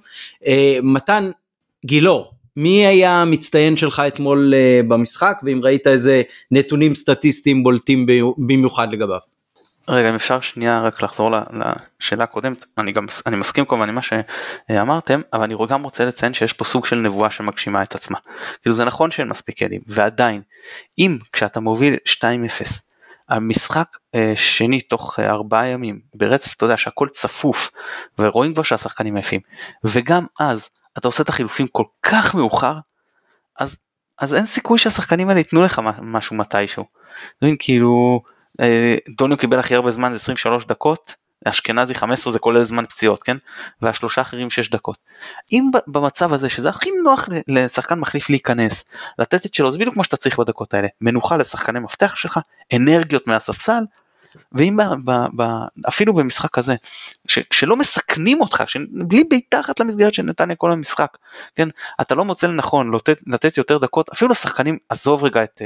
[0.83, 1.31] מתן,
[1.87, 8.07] גילאור, מי היה המצטיין שלך אתמול uh, במשחק ואם ראית איזה נתונים סטטיסטיים בולטים
[8.39, 9.19] במיוחד לגביו.
[9.89, 11.31] רגע אם אפשר שנייה רק לחזור
[12.01, 16.35] לשאלה הקודמת אני גם אני מסכים כמובן עם מה שאמרתם אבל אני גם רוצה לציין
[16.35, 18.19] שיש פה סוג של נבואה שמגשימה את עצמה.
[18.63, 20.43] כאילו זה נכון שאין מספיק כלים ועדיין
[20.99, 22.25] אם כשאתה מוביל 2-0
[23.29, 27.71] המשחק אה, שני תוך אה, ארבעה ימים ברצף אתה יודע שהכל צפוף
[28.19, 29.41] ורואים כבר שהשחקנים עייפים
[29.85, 30.69] וגם אז
[30.99, 32.75] אתה עושה את החילופים כל כך מאוחר,
[33.59, 33.77] אז,
[34.19, 36.85] אז אין סיכוי שהשחקנים האלה ייתנו לך משהו מתישהו.
[37.59, 38.23] כאילו,
[38.61, 43.23] אה, דוניו קיבל הכי הרבה זמן זה 23 דקות, אשכנזי 15 זה כולל זמן פציעות,
[43.23, 43.37] כן?
[43.83, 44.97] והשלושה אחרים 6 דקות.
[45.53, 48.85] אם במצב הזה, שזה הכי נוח לשחקן מחליף להיכנס,
[49.19, 50.89] לתת את שלו, זה בדיוק כמו שאתה צריך בדקות האלה.
[51.01, 52.41] מנוחה לשחקני מפתח שלך,
[52.77, 53.83] אנרגיות מהספסל,
[54.53, 55.43] ואם ב, ב, ב,
[55.89, 56.75] אפילו במשחק כזה,
[57.29, 61.17] ש, שלא מסכנים אותך, בלי בעיטה אחת למסגרת של נתניה כל המשחק,
[61.55, 61.69] כן,
[62.01, 65.63] אתה לא מוצא לנכון לתת, לתת יותר דקות, אפילו לשחקנים, עזוב רגע את,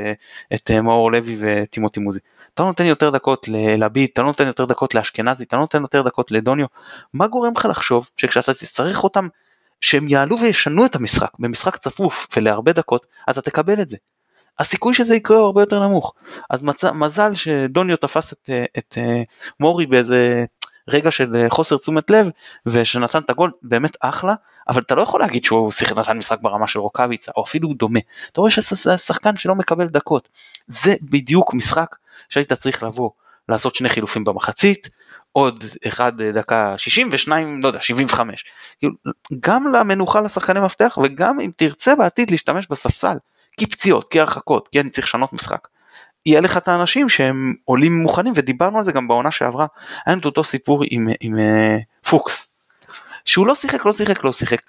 [0.54, 2.20] את מאור לוי וטימותי מוזי,
[2.54, 5.80] אתה לא נותן יותר דקות לביט, אתה לא נותן יותר דקות לאשכנזי, אתה לא נותן
[5.80, 6.66] יותר דקות לדוניו,
[7.14, 9.28] מה גורם לך לחשוב שכשאתה תצטרך אותם
[9.80, 13.96] שהם יעלו וישנו את המשחק במשחק צפוף ולהרבה דקות, אתה תקבל את זה.
[14.58, 16.14] הסיכוי שזה יקרה הוא הרבה יותר נמוך.
[16.50, 16.84] אז מצ...
[16.84, 19.22] מזל שדוניו תפס את, את אה,
[19.60, 20.44] מורי באיזה
[20.88, 22.26] רגע של אה, חוסר תשומת לב
[22.66, 24.34] ושנתן את הגול באמת אחלה
[24.68, 28.00] אבל אתה לא יכול להגיד שהוא שיחק נתן משחק ברמה של רוקאביצה או אפילו דומה.
[28.32, 30.28] אתה רואה שזה שחקן שלא מקבל דקות.
[30.66, 31.96] זה בדיוק משחק
[32.28, 33.10] שהיית צריך לבוא
[33.48, 34.88] לעשות שני חילופים במחצית
[35.32, 38.44] עוד אחד אה, דקה 60 ושניים לא יודע 75
[38.78, 38.92] כאילו,
[39.40, 43.16] גם למנוחה לשחקני מפתח וגם אם תרצה בעתיד להשתמש בספסל
[43.56, 45.68] כי פציעות, כי הרחקות, כי אני צריך לשנות משחק.
[46.26, 49.66] יהיה לך את האנשים שהם עולים מוכנים ודיברנו על זה גם בעונה שעברה,
[50.06, 52.58] היה לנו את אותו סיפור עם, עם, uh, פוקס,
[53.24, 54.60] שהוא לא שיחק, לא שיחק, לא שיחק,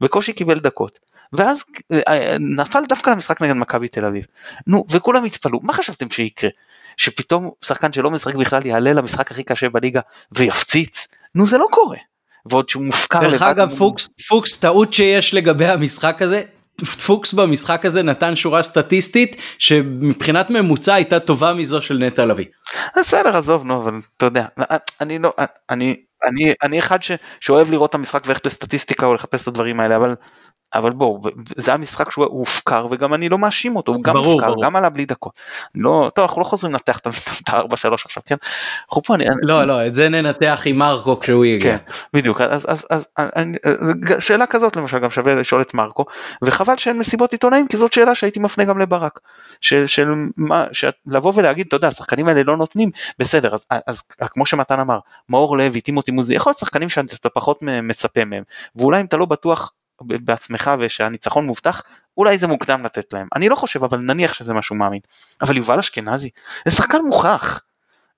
[0.00, 0.98] בקושי קיבל דקות,
[1.32, 4.26] ואז uh, נפל דווקא המשחק נגד מכבי תל אביב,
[4.66, 6.50] נו וכולם התפלאו, מה חשבתם שיקרה?
[6.96, 10.00] שפתאום שחקן שלא משחק בכלל יעלה למשחק הכי קשה בליגה
[10.32, 11.98] ויפציץ, נו זה לא קורה.
[12.46, 16.42] ועוד שהוא מופקר דרך אגב פוקס, פוקס טעות שיש לגבי המשחק הזה
[17.06, 22.46] פוקס במשחק הזה נתן שורה סטטיסטית שמבחינת ממוצע הייתה טובה מזו של נטע לביא.
[22.98, 24.46] בסדר עזוב נו אבל אתה יודע
[25.00, 25.32] אני לא
[25.70, 26.98] אני אני אני אחד
[27.40, 30.14] שאוהב לראות את המשחק וללכת לסטטיסטיקה או לחפש את הדברים האלה אבל
[30.74, 31.22] אבל בואו
[31.56, 34.64] זה המשחק שהוא הופקר וגם אני לא מאשים אותו הוא גם ברור, הופקר ברור.
[34.64, 35.32] גם עלה בלי דקות.
[35.74, 38.36] לא טוב אנחנו לא חוזרים לנתח את ה-4-3 עכשיו כן.
[38.88, 41.78] אנחנו פה אני, לא לא את זה ננתח עם מרקו כשהוא יגיע.
[41.78, 43.56] כן, בדיוק אז אז אז אני,
[44.18, 46.04] שאלה כזאת למשל גם שווה לשאול את מרקו
[46.42, 49.20] וחבל שאין מסיבות עיתונאים כי זאת שאלה שהייתי מפנה גם לברק.
[49.60, 50.64] של, של מה
[51.06, 55.58] לבוא ולהגיד אתה יודע השחקנים האלה לא נותנים בסדר אז, אז כמו שמתן אמר מאור
[55.58, 58.42] לוי טימותי מוזי יכול להיות שחקנים שאתה פחות מצפה מהם
[58.76, 61.82] ואולי אם אתה לא בטוח בעצמך ושהניצחון מובטח,
[62.16, 63.28] אולי זה מוקדם לתת להם.
[63.36, 65.00] אני לא חושב, אבל נניח שזה משהו מאמין.
[65.42, 66.30] אבל יובל אשכנזי,
[66.66, 67.60] זה שחקן מוכח.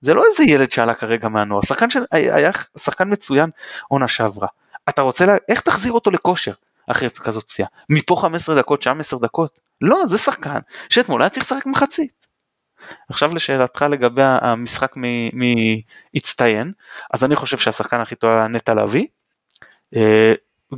[0.01, 3.49] זה לא איזה ילד שעלה כרגע מהנוער, שחקן של, היה שחקן מצוין
[3.87, 4.47] עונה שעברה.
[4.89, 6.51] אתה רוצה, לה, איך תחזיר אותו לכושר
[6.87, 7.69] אחרי כזאת פציעה?
[7.89, 9.59] מפה 15 דקות, שם 10 דקות?
[9.81, 10.59] לא, זה שחקן
[10.89, 12.11] שאתמול היה צריך לשחק מחצית.
[13.09, 14.93] עכשיו לשאלתך לגבי המשחק
[16.13, 16.71] מהצטיין,
[17.13, 19.07] אז אני חושב שהשחקן הכי טוב היה נטע לביא.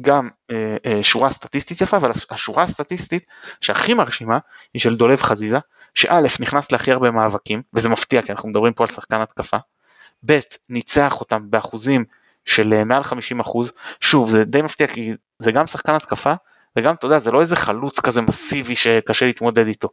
[0.02, 3.24] גם אה, אה, שורה סטטיסטית יפה, אבל השורה הסטטיסטית
[3.62, 4.38] שהכי מרשימה
[4.74, 5.60] היא של דולב חזיזה,
[5.94, 9.58] שא' נכנס להכי הרבה מאבקים, וזה מפתיע כי אנחנו מדברים פה על שחקן התקפה,
[10.26, 12.06] ב' ניצח אותם באחוזים
[12.46, 13.72] של אה, מעל 50 אחוז,
[14.02, 16.34] שוב זה די מפתיע כי זה גם שחקן התקפה,
[16.76, 19.90] וגם אתה יודע זה לא איזה חלוץ כזה מסיבי שקשה להתמודד איתו.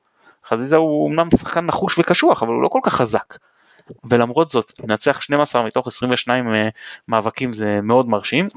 [0.48, 3.34] חזיזה הוא אמנם שחקן נחוש וקשוח אבל הוא לא כל כך חזק.
[4.10, 6.68] ולמרות זאת לנצח 12 מתוך 22 אה,
[7.08, 8.48] מאבקים זה מאוד מרשים.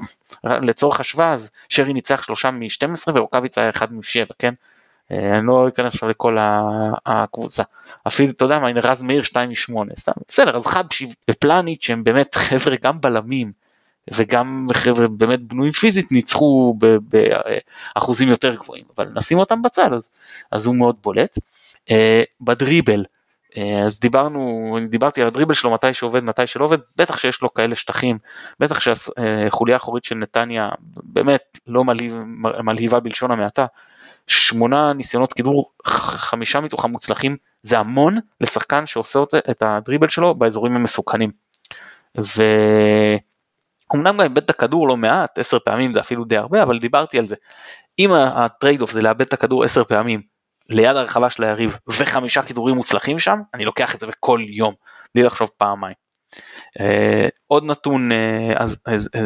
[0.44, 4.54] לצורך השוואה אז שרי ניצח שלושה מ-12 ורוקאביץ היה אחד מ-7 כן.
[5.12, 6.36] אה, אני לא אכנס עכשיו לכל
[7.06, 7.62] הקבוצה
[8.06, 12.04] אפילו אתה יודע מה הנה רז מאיר 2 מ-8 סתם בסדר אז חבשי ופלניץ' שהם
[12.04, 13.52] באמת חבר'ה גם בלמים
[14.14, 20.08] וגם חבר'ה באמת בנויים פיזית ניצחו באחוזים יותר גבוהים אבל נשים אותם בצד אז,
[20.50, 21.38] אז הוא מאוד בולט.
[21.90, 23.04] אה, בדריבל
[23.84, 27.76] אז דיברנו, דיברתי על הדריבל שלו מתי שעובד מתי שלא עובד, בטח שיש לו כאלה
[27.76, 28.18] שטחים,
[28.60, 30.68] בטח שהחוליה האחורית של נתניה
[31.02, 32.14] באמת לא מלהיב,
[32.62, 33.66] מלהיבה בלשון המעטה,
[34.26, 39.18] שמונה ניסיונות כידור, חמישה מתוכם מוצלחים, זה המון לשחקן שעושה
[39.50, 41.30] את הדריבל שלו באזורים המסוכנים.
[42.14, 47.18] ואומנם גם איבד את הכדור לא מעט, עשר פעמים זה אפילו די הרבה, אבל דיברתי
[47.18, 47.36] על זה.
[47.98, 50.29] אם ה trade-off זה לאבד את הכדור עשר פעמים
[50.70, 54.74] ליד הרחבה של היריב וחמישה כדרורים מוצלחים שם, אני לוקח את זה בכל יום,
[55.14, 55.94] בלי לחשוב פעמיים.
[56.78, 56.82] אה,
[57.46, 58.14] עוד נתון, אה,
[58.62, 59.18] אז, אז, אה,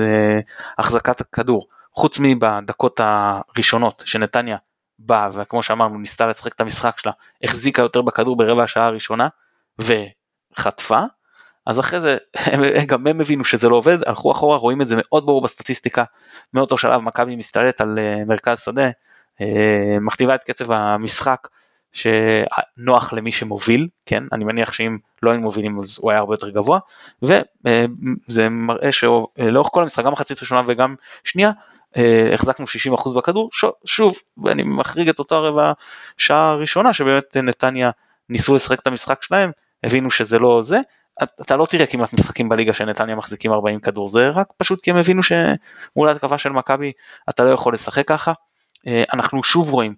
[0.78, 4.56] החזקת הכדור, חוץ מהדקות הראשונות שנתניה
[4.98, 9.28] באה וכמו שאמרנו ניסתה לשחק את המשחק שלה, החזיקה יותר בכדור ברבע השעה הראשונה
[9.78, 11.00] וחטפה,
[11.66, 14.94] אז אחרי זה הם, גם הם הבינו שזה לא עובד, הלכו אחורה, רואים את זה
[14.98, 16.04] מאוד ברור בסטטיסטיקה,
[16.54, 18.90] מאותו שלב מכבי מסתלט על uh, מרכז שדה,
[20.00, 21.48] מכתיבה את קצב המשחק
[21.92, 26.50] שנוח למי שמוביל, כן, אני מניח שאם לא היינו מובילים אז הוא היה הרבה יותר
[26.50, 26.78] גבוה,
[27.22, 30.94] וזה מראה שלאורך כל המשחק, גם מחצית ראשונה וגם
[31.24, 31.50] שנייה,
[31.96, 33.50] אה, החזקנו 60% בכדור,
[33.84, 35.72] שוב, ואני מחריג את אותו הרבע
[36.18, 37.90] שעה הראשונה שבאמת נתניה
[38.28, 39.50] ניסו לשחק את המשחק שלהם,
[39.84, 40.78] הבינו שזה לא זה,
[41.22, 44.96] אתה לא תראה כמעט משחקים בליגה שנתניה מחזיקים 40 כדור, זה רק פשוט כי הם
[44.96, 46.92] הבינו שמול התקפה של מכבי
[47.28, 48.32] אתה לא יכול לשחק ככה.
[48.86, 49.94] אה, אנחנו שוב רואים,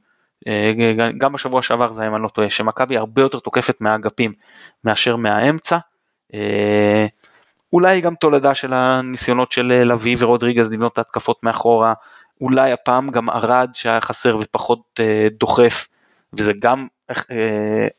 [0.47, 0.73] אה,
[1.19, 4.33] גם בשבוע שעבר זה אם אני לא טועה, שמכבי הרבה יותר תוקפת מהאגפים
[4.85, 5.79] מאשר מהאמצע.
[6.35, 7.07] אה,
[7.73, 11.95] אולי גם תולדה של הניסיונות של לביא ורודריגז לבנות את ההתקפות מאחורה,
[12.41, 15.01] אולי הפעם גם ארד שהיה חסר ופחות
[15.39, 15.89] דוחף,
[16.33, 16.87] וזה גם,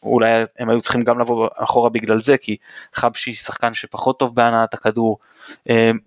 [0.04, 2.58] אולי הם היו צריכים גם לבוא אחורה בגלל זה, כי
[2.94, 5.18] חבשי שחקן שפחות טוב בהנעת הכדור,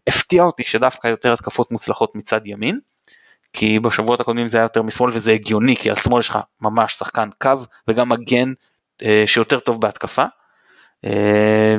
[0.07, 2.81] הפתיע אותי שדווקא יותר התקפות מוצלחות מצד ימין.
[3.53, 6.95] כי בשבועות הקודמים זה היה יותר משמאל וזה הגיוני כי על שמאל יש לך ממש
[6.95, 7.53] שחקן קו
[7.89, 8.53] וגם מגן
[9.03, 10.25] אה, שיותר טוב בהתקפה.
[11.05, 11.77] אה,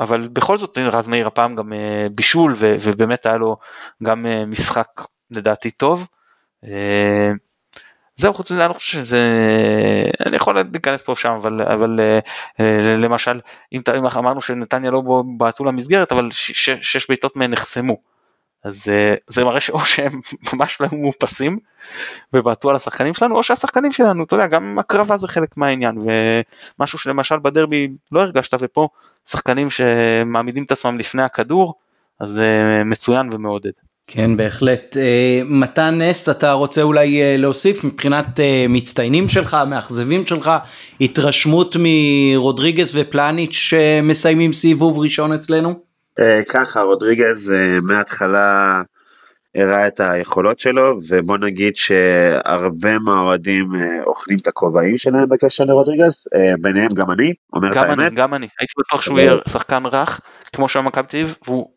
[0.00, 3.56] אבל בכל זאת רז מאיר הפעם גם אה, בישול ו, ובאמת היה לו
[4.02, 4.88] גם אה, משחק
[5.30, 6.08] לדעתי טוב.
[6.64, 7.30] אה,
[8.16, 9.22] זהו חוץ מזה אני חושב שזה
[10.26, 12.18] אני יכול להיכנס פה ושם אבל אבל אה,
[12.60, 13.40] אה, למשל
[13.72, 15.02] אם, אם אמרנו שנתניה לא
[15.36, 17.96] בעטו למסגרת אבל שש בעיטות מהן נחסמו
[18.64, 20.20] אז אה, זה מראה שאו שהם
[20.52, 21.58] ממש לא מאופסים
[22.32, 26.98] ובעטו על השחקנים שלנו או שהשחקנים שלנו אתה יודע גם הקרבה זה חלק מהעניין ומשהו
[26.98, 28.88] שלמשל בדרבי לא הרגשת ופה
[29.28, 31.74] שחקנים שמעמידים את עצמם לפני הכדור
[32.20, 33.70] אז זה מצוין ומעודד.
[34.06, 34.96] כן בהחלט.
[34.96, 40.50] אה, מתן נס אתה רוצה אולי אה, להוסיף מבחינת אה, מצטיינים שלך, מאכזבים שלך,
[41.00, 45.89] התרשמות מרודריגז ופלניץ' שמסיימים סיבוב ראשון אצלנו?
[46.48, 47.52] ככה רודריגז
[47.82, 48.82] מההתחלה
[49.54, 53.68] הראה את היכולות שלו ובוא נגיד שהרבה מהאוהדים
[54.06, 56.24] אוכלים את הכובעים שלהם בקשר לרודריגז,
[56.60, 57.88] ביניהם גם אני, אומר את האמת.
[57.88, 60.20] גם אני, גם אני, הייתי בטוח שהוא יהיה שחקן רך.
[60.52, 61.70] כמו שהיה מכבי תל אביב והוא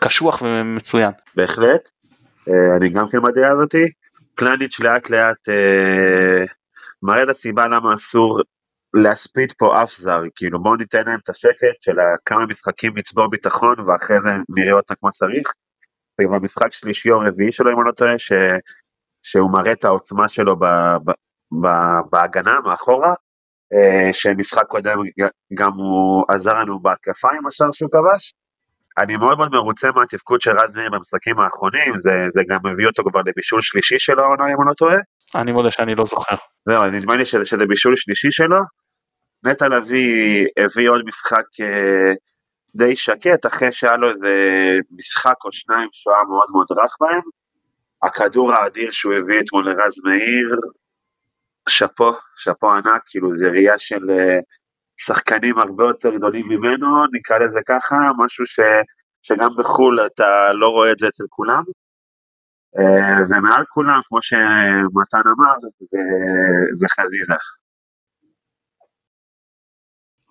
[0.00, 1.10] קשוח ומצוין.
[1.36, 1.88] בהחלט,
[2.48, 3.88] אה, אני גם כן בדעה הזאתי.
[4.34, 6.44] פלניץ' לאט לאט אה,
[7.02, 8.40] מראה לסיבה למה אסור
[8.94, 11.92] להספיד פה אף זר, כאילו בואו ניתן להם את השקט של
[12.24, 15.52] כמה משחקים לצבור ביטחון ואחרי זה נראה אותם כמו שצריך.
[16.20, 18.32] ובמשחק שלישי או רביעי שלו אם אני לא טועה, ש...
[19.22, 20.64] שהוא מראה את העוצמה שלו ב...
[21.04, 21.10] ב...
[21.62, 21.66] ב...
[22.10, 23.14] בהגנה מאחורה,
[23.74, 24.96] אה, שמשחק קודם
[25.54, 28.34] גם הוא עזר לנו בהתקפה עם השער שהוא כבש.
[28.98, 33.02] אני מאוד מאוד מרוצה מהתפקוד של רז מאיר במשחקים האחרונים, זה, זה גם מביא אותו
[33.10, 34.96] כבר לבישול שלישי שלו העונה אם אני לא טועה.
[35.34, 36.34] אני מודה שאני לא זוכר.
[36.68, 38.81] זהו, נדמה לי שזה, שזה בישול שלישי שלו.
[39.44, 42.14] נטע לביא הביא עוד משחק אה,
[42.74, 44.34] די שקט, אחרי שהיה לו איזה
[44.90, 47.22] משחק או שניים שהוא היה מאוד מאוד רך בהם.
[48.02, 50.60] הכדור האדיר שהוא הביא אתמול לרז מאיר,
[51.68, 54.38] שאפו, שאפו ענק, כאילו זה ראייה של אה,
[54.96, 58.60] שחקנים הרבה יותר גדולים ממנו, נקרא לזה ככה, משהו ש,
[59.22, 61.62] שגם בחו"ל אתה לא רואה את זה אצל כולם.
[62.78, 65.54] אה, ומעל כולם, כמו שמתן אמר,
[65.90, 65.98] זה,
[66.74, 67.34] זה חזיזה.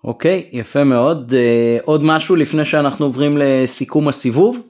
[0.04, 1.32] אוקיי, okay, יפה מאוד.
[1.32, 4.60] Uh, עוד משהו לפני שאנחנו עוברים לסיכום הסיבוב?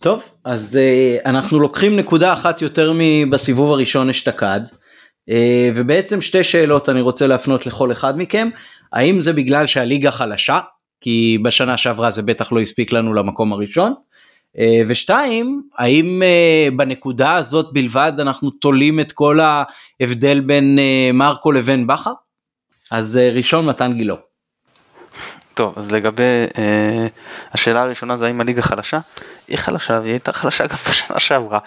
[0.00, 4.60] טוב, אז uh, אנחנו לוקחים נקודה אחת יותר מבסיבוב הראשון אשתקד.
[5.30, 8.48] אה, ובעצם שתי שאלות אני רוצה להפנות לכל אחד מכם
[8.92, 10.60] האם זה בגלל שהליגה חלשה
[11.00, 13.94] כי בשנה שעברה זה בטח לא הספיק לנו למקום הראשון
[14.58, 20.78] אה, ושתיים האם אה, בנקודה הזאת בלבד אנחנו תולים את כל ההבדל בין
[21.14, 22.12] מרקו לבין בכר
[22.90, 24.16] אז ראשון מתן גילו.
[25.54, 27.06] טוב אז לגבי אה,
[27.52, 28.98] השאלה הראשונה זה האם הליגה חלשה?
[29.48, 31.58] היא חלשה והיא הייתה חלשה גם בשנה שעברה.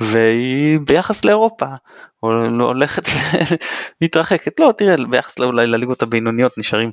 [0.00, 1.66] והיא ביחס לאירופה
[2.20, 3.02] הולכת
[4.02, 4.60] מתרחקת.
[4.60, 6.90] לא תראה ביחס אולי לליגות הבינוניות נשארים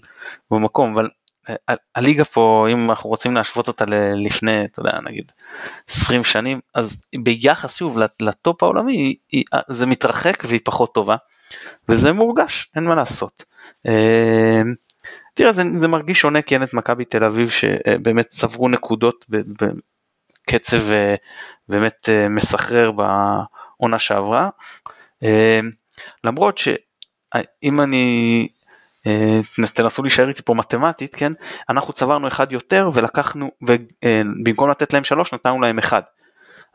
[0.51, 1.09] במקום אבל
[1.49, 5.31] אה, הליגה פה אם אנחנו רוצים להשוות אותה לפני אתה יודע נגיד
[5.89, 11.15] 20 שנים אז ביחס שוב לטופ העולמי היא, זה מתרחק והיא פחות טובה
[11.89, 13.43] וזה מורגש אין מה לעשות.
[13.87, 14.61] אה,
[15.33, 20.91] תראה זה, זה מרגיש שונה כי אין את מכבי תל אביב שבאמת צברו נקודות בקצב
[20.91, 21.15] אה,
[21.69, 24.49] באמת אה, מסחרר בעונה שעברה.
[25.23, 25.59] אה,
[26.23, 28.47] למרות שאם אני
[29.73, 31.31] תנסו להישאר איתי פה מתמטית כן
[31.69, 36.01] אנחנו צברנו אחד יותר ולקחנו ובמקום לתת להם שלוש נתנו להם אחד.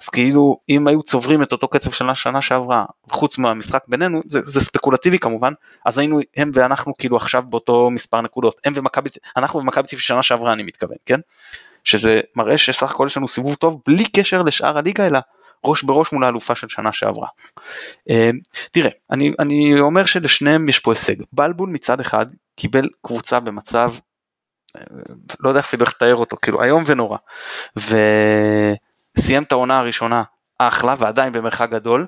[0.01, 2.85] אז כאילו אם היו צוברים את אותו קצב של השנה שעברה
[3.19, 5.53] חוץ מהמשחק בינינו זה, זה ספקולטיבי כמובן
[5.87, 10.23] אז היינו הם ואנחנו כאילו עכשיו באותו מספר נקודות הם ומכבי אנחנו ומכבי תל שנה
[10.23, 11.21] שעברה אני מתכוון כן
[11.85, 15.19] שזה מראה שסך הכל יש לנו סיבוב טוב בלי קשר לשאר הליגה אלא
[15.65, 17.29] ראש בראש מול האלופה של שנה שעברה.
[18.11, 18.31] אה,
[18.73, 22.27] תראה אני, אני אומר שלשניהם יש פה הישג בלבול מצד אחד
[22.57, 23.93] קיבל קבוצה במצב
[24.77, 24.83] אה,
[25.41, 27.19] לא יודע אפילו איך לתאר אותו כאילו איום ונורא.
[27.79, 27.97] ו...
[29.19, 30.23] סיים את העונה הראשונה
[30.59, 32.07] אחלה ועדיין במרחק גדול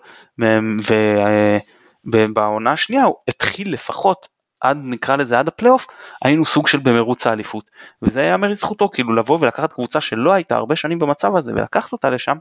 [2.04, 4.28] ובעונה השנייה הוא התחיל לפחות
[4.60, 5.86] עד נקרא לזה עד הפלייאוף
[6.24, 7.64] היינו סוג של במרוץ האליפות.
[8.02, 12.10] וזה יאמר לזכותו כאילו לבוא ולקחת קבוצה שלא הייתה הרבה שנים במצב הזה ולקחת אותה
[12.10, 12.36] לשם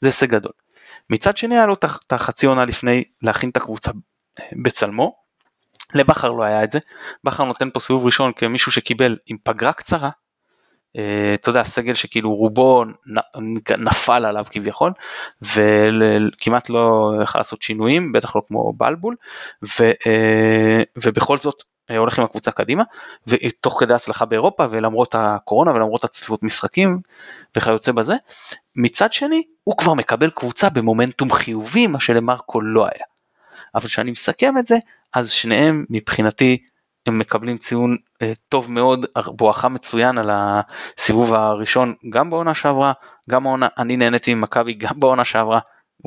[0.00, 0.52] זה הישג גדול.
[1.10, 3.90] מצד שני היה לו את החצי עונה לפני להכין את הקבוצה
[4.40, 5.16] אה, בצלמו.
[5.94, 6.78] לבכר לא היה את זה.
[7.24, 10.10] בכר נותן פה סיבוב ראשון כמישהו שקיבל עם פגרה קצרה אה,
[11.34, 12.84] אתה יודע, סגל שכאילו רובו
[13.78, 14.92] נפל עליו כביכול,
[15.42, 19.16] וכמעט לא יכול לעשות שינויים, בטח לא כמו בלבול,
[19.62, 22.82] ו, אה, ובכל זאת אה, הולך עם הקבוצה קדימה,
[23.26, 27.00] ותוך כדי הצלחה באירופה, ולמרות הקורונה ולמרות הצפיפות משחקים
[27.56, 28.14] וכיוצא בזה,
[28.76, 33.04] מצד שני הוא כבר מקבל קבוצה במומנטום חיובי, מה שלמרקו לא היה.
[33.74, 34.76] אבל כשאני מסכם את זה,
[35.14, 36.58] אז שניהם מבחינתי
[37.06, 42.92] הם מקבלים ציון אה, טוב מאוד, בואכה מצוין על הסיבוב הראשון גם בעונה שעברה,
[43.30, 45.58] גם העונה, אני נהניתי ממכבי גם בעונה שעברה,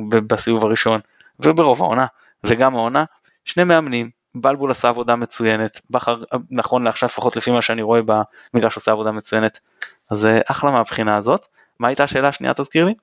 [0.10, 1.00] בסיבוב הראשון
[1.40, 2.06] וברוב העונה,
[2.44, 3.04] וגם העונה,
[3.46, 8.76] שני מאמנים, בלבול עשה עבודה מצוינת, בכר נכון לעכשיו לפחות לפי מה שאני רואה במגרש
[8.76, 9.60] עושה עבודה מצוינת,
[10.12, 11.46] אז אה, אחלה מהבחינה הזאת.
[11.80, 12.94] מה הייתה השאלה השנייה תזכיר לי?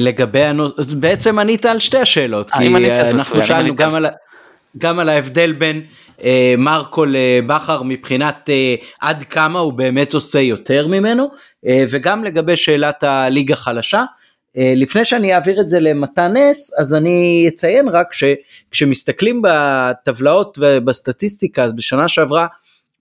[0.00, 4.06] לגבי הנושא, בעצם ענית על שתי השאלות, כי אנחנו שאלנו גם על...
[4.78, 5.82] גם על ההבדל בין
[6.24, 11.30] אה, מרקו לבכר מבחינת אה, עד כמה הוא באמת עושה יותר ממנו,
[11.66, 14.04] אה, וגם לגבי שאלת הליגה חלשה.
[14.56, 21.64] אה, לפני שאני אעביר את זה למתן נס, אז אני אציין רק שכשמסתכלים בטבלאות ובסטטיסטיקה,
[21.64, 22.46] אז בשנה שעברה,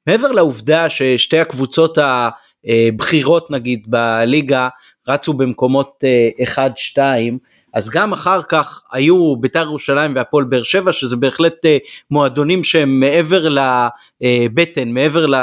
[0.07, 1.97] מעבר לעובדה ששתי הקבוצות
[2.65, 4.69] הבכירות נגיד בליגה
[5.07, 6.03] רצו במקומות
[6.97, 7.29] 1-2, אה,
[7.73, 11.77] אז גם אחר כך היו בית"ר ירושלים והפועל באר שבע שזה בהחלט אה,
[12.11, 15.35] מועדונים שהם מעבר לבטן, מעבר ל,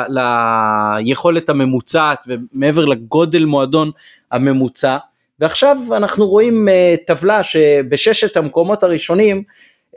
[0.98, 3.90] ליכולת הממוצעת ומעבר לגודל מועדון
[4.32, 4.96] הממוצע.
[5.40, 9.42] ועכשיו אנחנו רואים אה, טבלה שבששת המקומות הראשונים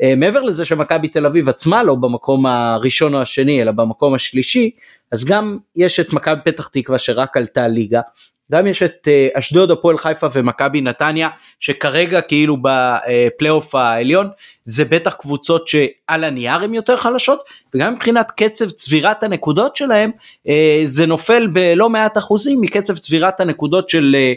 [0.02, 4.72] אה, מעבר לזה שמכבי תל אביב עצמה לא במקום הראשון או השני אלא במקום השלישי
[5.12, 8.02] אז גם יש את מכבי פתח תקווה שרק עלתה ליגה
[8.52, 14.30] גם יש את אה, אשדוד, הפועל חיפה ומכבי נתניה שכרגע כאילו בפלייאוף העליון
[14.64, 17.44] זה בטח קבוצות שעל הנייר הן יותר חלשות
[17.76, 20.12] וגם מבחינת קצב צבירת הנקודות שלהם
[20.48, 24.34] אה, זה נופל בלא מעט אחוזים מקצב צבירת הנקודות של אה,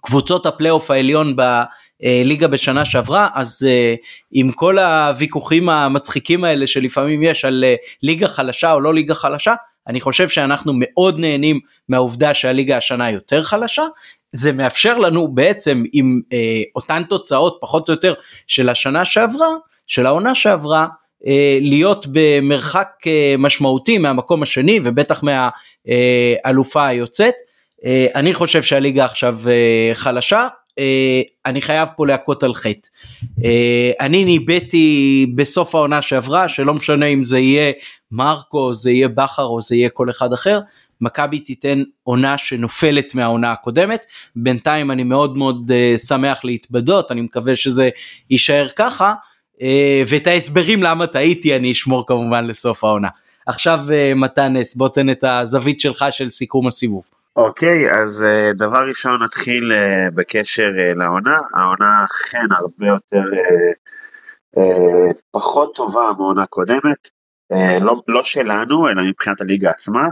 [0.00, 3.28] קבוצות הפלייאוף העליון בליגה בשנה שעברה.
[3.34, 3.66] אז
[4.32, 7.64] עם כל הוויכוחים המצחיקים האלה שלפעמים יש על
[8.02, 9.54] ליגה חלשה או לא ליגה חלשה
[9.90, 13.82] אני חושב שאנחנו מאוד נהנים מהעובדה שהליגה השנה יותר חלשה,
[14.32, 18.14] זה מאפשר לנו בעצם עם אה, אותן תוצאות פחות או יותר
[18.46, 19.48] של השנה שעברה,
[19.86, 20.86] של העונה שעברה,
[21.26, 27.34] אה, להיות במרחק אה, משמעותי מהמקום השני ובטח מהאלופה אה, היוצאת.
[27.84, 30.48] אה, אני חושב שהליגה עכשיו אה, חלשה,
[31.46, 32.88] אני חייב פה להכות על חטא.
[33.44, 37.72] אה, אני ניבאתי בסוף העונה שעברה שלא משנה אם זה יהיה
[38.12, 40.60] מרקו זה יהיה בכר או זה יהיה כל אחד אחר
[41.00, 44.04] מכבי תיתן עונה שנופלת מהעונה הקודמת
[44.36, 47.88] בינתיים אני מאוד מאוד uh, שמח להתבדות אני מקווה שזה
[48.30, 49.14] יישאר ככה
[49.54, 49.62] uh,
[50.08, 53.08] ואת ההסברים למה טעיתי אני אשמור כמובן לסוף העונה.
[53.46, 57.19] עכשיו uh, מתן נס בוא תן את הזווית שלך של סיכום הסיבוב.
[57.36, 63.24] אוקיי, אז uh, דבר ראשון נתחיל uh, בקשר uh, לעונה, העונה אכן הרבה יותר
[65.32, 67.08] פחות טובה מעונה קודמת,
[67.80, 70.08] לא, לא שלנו, אלא מבחינת הליגה עצמה.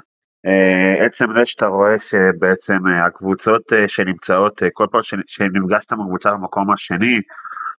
[1.01, 7.21] עצם זה שאתה רואה שבעצם הקבוצות שנמצאות, כל פעם שנפגשת עם הקבוצה במקום השני,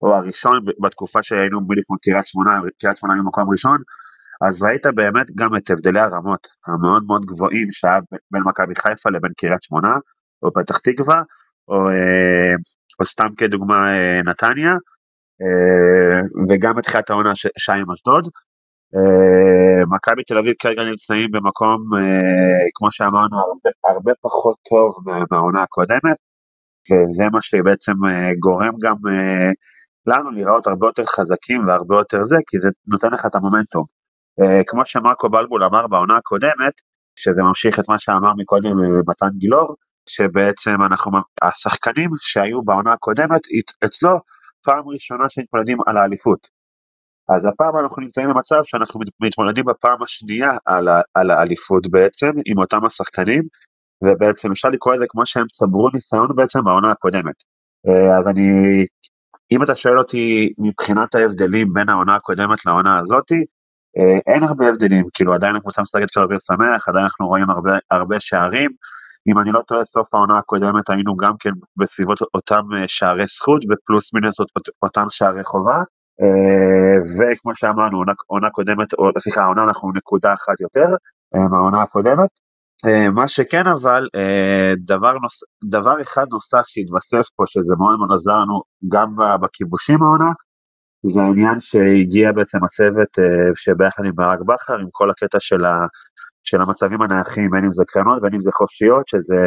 [0.02, 3.78] או הראשון בתקופה שהיינו בדיוק כמו קריית שמונה, קריית שמונה במקום ראשון,
[4.41, 7.99] אז ראית באמת גם את הבדלי הרמות המאוד מאוד גבוהים שהיה
[8.32, 9.93] בין מכבי חיפה לבין קריית שמונה
[10.43, 11.21] או פתח תקווה
[11.67, 12.54] או, אה,
[12.99, 14.73] או סתם כדוגמה אה, נתניה
[15.41, 18.28] אה, וגם את תחילת העונה שי עם אשדוד.
[19.95, 21.78] מכבי תל אביב כרגע נמצאים במקום
[22.75, 24.95] כמו שאמרנו הרבה, הרבה פחות טוב
[25.32, 26.17] מהעונה הקודמת
[26.89, 27.93] וזה מה שבעצם
[28.39, 28.95] גורם גם
[30.08, 33.98] לנו לראות הרבה יותר חזקים והרבה יותר זה כי זה נותן לך את המומנטום.
[34.41, 36.73] אה, כמו שמרקו בלבול אמר בעונה הקודמת,
[37.15, 39.75] שזה ממשיך את מה שאמר מקודם אה, מתן גילאור,
[40.10, 43.41] שבעצם אנחנו, השחקנים שהיו בעונה הקודמת
[43.86, 44.19] אצלו
[44.63, 46.47] פעם ראשונה שמתמודדים על האליפות.
[47.36, 52.86] אז הפעם אנחנו נמצאים במצב שאנחנו מתמודדים בפעם השנייה על, על האליפות בעצם עם אותם
[52.86, 53.43] השחקנים
[54.04, 57.36] ובעצם אפשר לקרוא לזה כמו שהם צברו ניסיון בעצם בעונה הקודמת.
[57.88, 58.49] אה, אז אני,
[59.52, 63.45] אם אתה שואל אותי מבחינת ההבדלים בין העונה הקודמת לעונה הזאתי,
[64.28, 68.71] אין הרבה הבדלים, כאילו עדיין הקבוצה משחקת כדורגל שמח, עדיין אנחנו רואים הרבה, הרבה שערים.
[69.28, 73.62] אם אני לא טועה, סוף העונה הקודמת היינו גם כן בסביבות אותם אה, שערי זכות
[73.69, 74.36] ופלוס מינוס
[74.84, 75.78] אותם שערי חובה.
[76.21, 80.88] אה, וכמו שאמרנו, עונה, עונה קודמת, או סליחה, העונה אנחנו נקודה אחת יותר
[81.52, 82.30] מהעונה הקודמת.
[83.15, 84.08] מה שכן אבל,
[84.86, 88.62] דבר, נוס, דבר אחד נוסף שהתווסף פה, שזה מאוד מאוד עזר לנו
[88.93, 90.32] גם בכיבושים העונה,
[91.03, 95.75] זה העניין שהגיע בעצם הצוות אה, שביחד עם ברק בכר, עם כל הקטע של, ה,
[96.43, 99.41] של המצבים הנייחים, בין אם זה קרנות, בין אם זה חופשיות, שזה,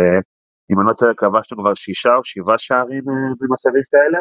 [0.70, 4.20] אם אני לא טועה, כבשנו כבר שישה או שבעה שערים אה, במצבים כאלה,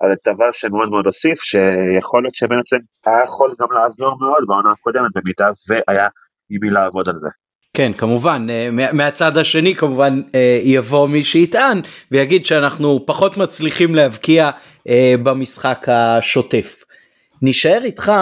[0.00, 4.70] אז זה דבר שמאוד מאוד הוסיף, שיכול להיות שבעצם היה יכול גם לעזור מאוד בעונה
[4.72, 6.08] הקודמת, במידה והיה
[6.50, 7.28] עם מי לעבוד על זה.
[7.76, 11.80] כן כמובן אה, מהצד השני כמובן אה, יבוא מי שיטען
[12.10, 14.50] ויגיד שאנחנו פחות מצליחים להבקיע
[14.88, 16.82] אה, במשחק השוטף.
[17.42, 18.12] נשאר איתך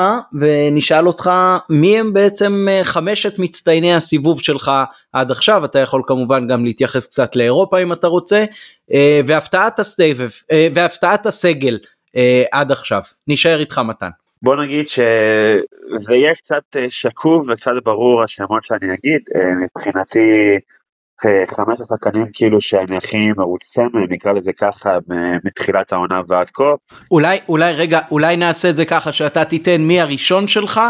[0.41, 1.31] ונשאל אותך
[1.71, 4.71] מי הם בעצם חמשת מצטייני הסיבוב שלך
[5.13, 8.45] עד עכשיו אתה יכול כמובן גם להתייחס קצת לאירופה אם אתה רוצה
[9.25, 10.31] והפתעת הסבב
[10.75, 11.79] והפתעת הסגל
[12.53, 14.11] עד עכשיו נשאר איתך מתן.
[14.45, 20.19] בוא נגיד שזה יהיה קצת אה, שקוף וקצת ברור השמות שאני אגיד, אה, מבחינתי
[21.51, 24.99] חמש השחקנים כאילו שאני הכי מרוצה מהם, נקרא לזה ככה,
[25.45, 26.75] מתחילת העונה ועד כה.
[27.11, 30.81] אולי, אולי רגע, אולי נעשה את זה ככה שאתה תיתן מי הראשון שלך,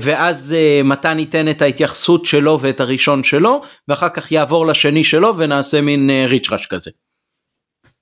[0.00, 0.54] ואז
[0.84, 6.10] מתן ייתן את ההתייחסות שלו ואת הראשון שלו, ואחר כך יעבור לשני שלו ונעשה מין
[6.28, 6.90] ריצ'רש כזה.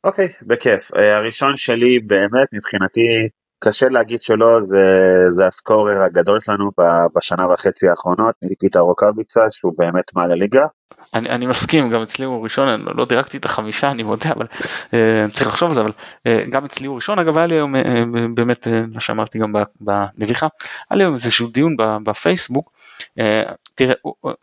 [0.04, 0.90] אוקיי, בכיף.
[0.94, 3.28] הראשון שלי באמת מבחינתי
[3.64, 4.84] קשה להגיד שלא, זה,
[5.30, 6.70] זה הסקורר הגדול שלנו
[7.16, 10.66] בשנה וחצי האחרונות, ניקיטה רוקאביצה, שהוא באמת מעל הליגה.
[11.14, 14.46] אני, אני מסכים, גם אצלי הוא ראשון, אני לא דירקתי את החמישה, אני מודה, אבל
[14.94, 15.92] אה, צריך לחשוב על זה, אבל
[16.26, 17.82] אה, גם אצלי הוא ראשון, אגב היה לי היום, אה,
[18.34, 20.48] באמת, אה, מה שאמרתי גם בנביחה,
[20.90, 22.72] היה לי היום איזשהו דיון בפייסבוק,
[23.18, 23.42] אה,
[23.74, 23.94] תראה,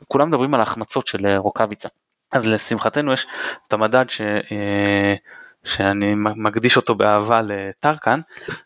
[0.07, 1.89] כולם מדברים על ההחמצות של אה, רוקאביצה,
[2.31, 3.27] אז לשמחתנו יש
[3.67, 4.21] את המדד ש...
[4.21, 5.15] אה,
[5.63, 8.19] שאני מקדיש אותו באהבה לטרקן,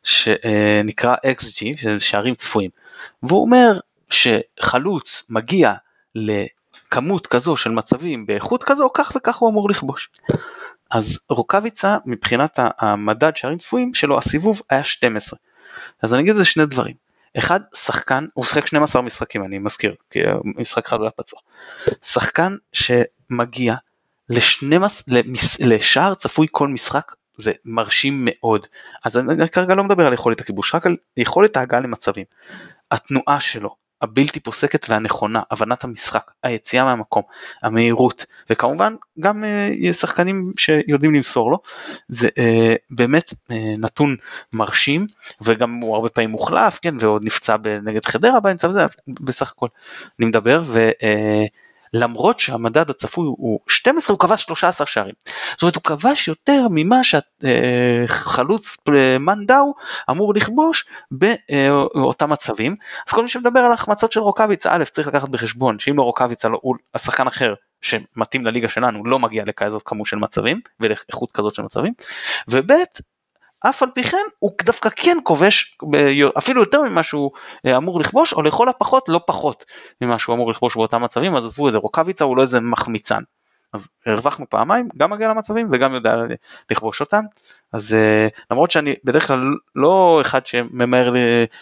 [0.04, 2.70] שנקרא XG, שזה שערים צפויים.
[3.24, 3.80] והוא אומר
[4.10, 5.74] שחלוץ מגיע
[6.16, 10.10] לכמות כזו של מצבים באיכות כזו, כך וכך הוא אמור לכבוש.
[10.92, 15.40] אז רוקאביצה מבחינת המדד שערים צפויים שלו הסיבוב היה 12.
[16.02, 17.06] אז אני אגיד את זה שני דברים.
[17.38, 21.40] אחד, שחקן, הוא שיחק 12 משחקים אני מזכיר, כי משחק אחד הוא היה פצוע.
[22.04, 23.95] שחקן שמגיע ל-12,
[25.60, 28.68] לשער צפוי כל משחק זה מרשים מאוד.
[29.04, 32.26] אז אני כרגע לא מדבר על יכולת הכיבוש, רק על יכולת ההגעה למצבים.
[32.92, 37.24] התנועה שלו, הבלתי פוסקת והנכונה, הבנת המשחק, היציאה מהמקום,
[37.64, 41.58] המהירות, וכמובן גם uh, שחקנים שיודעים למסור לו,
[42.10, 42.32] זה uh,
[42.90, 44.16] באמת uh, נתון
[44.54, 45.08] מרשים,
[45.42, 48.68] וגם הוא הרבה פעמים מוחלף, כן, ועוד נפצע נגד חדרה באמצע,
[49.08, 49.68] בסך הכל
[50.20, 50.90] אני מדבר, ו...
[50.90, 51.65] Uh,
[52.00, 55.14] למרות שהמדד הצפוי הוא 12 הוא כבש 13 שערים.
[55.52, 58.78] זאת אומרת הוא כבש יותר ממה שהחלוץ
[59.20, 59.74] מנדאו
[60.10, 62.76] אמור לכבוש באותם מצבים.
[63.08, 66.48] אז כל מי שמדבר על החמצות של רוקאביצה א' צריך לקחת בחשבון שאם לא רוקאביצה
[66.62, 71.62] הוא השחקן אחר שמתאים לליגה שלנו לא מגיע לכזאת כמות של מצבים ולאיכות כזאת של
[71.62, 71.94] מצבים
[72.48, 72.72] וב'
[73.70, 75.78] אף על פי כן הוא דווקא כן כובש
[76.38, 77.32] אפילו יותר ממה שהוא
[77.66, 79.66] אה, אמור לכבוש או לכל הפחות לא פחות
[80.02, 83.22] ממה שהוא אמור לכבוש באותם מצבים אז עזבו איזה רוקאביצה הוא לא איזה מחמיצן.
[83.74, 86.16] אז הרווחנו פעמיים גם מגיע למצבים וגם יודע
[86.72, 87.24] לכבוש אותם
[87.76, 91.14] אז אה, למרות שאני בדרך כלל לא אחד שממהר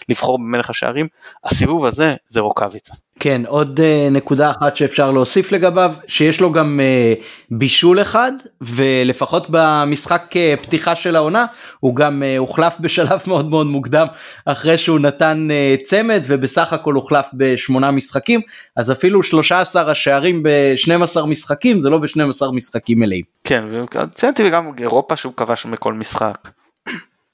[0.08, 1.08] לבחור במלך השערים
[1.44, 2.94] הסיבוב הזה זה רוקאביצה.
[3.20, 9.46] כן עוד uh, נקודה אחת שאפשר להוסיף לגביו שיש לו גם uh, בישול אחד ולפחות
[9.50, 11.46] במשחק פתיחה של העונה
[11.80, 14.06] הוא גם הוחלף בשלב מאוד מאוד מוקדם
[14.46, 15.48] אחרי שהוא נתן
[15.82, 18.40] צמד ובסך הכל הוחלף בשמונה משחקים
[18.76, 23.24] אז אפילו 13 השערים ב-12 משחקים זה לא ב-12 משחקים מלאים.
[23.44, 26.48] כן וציינתי גם אירופה שהוא כבש מכל משחק.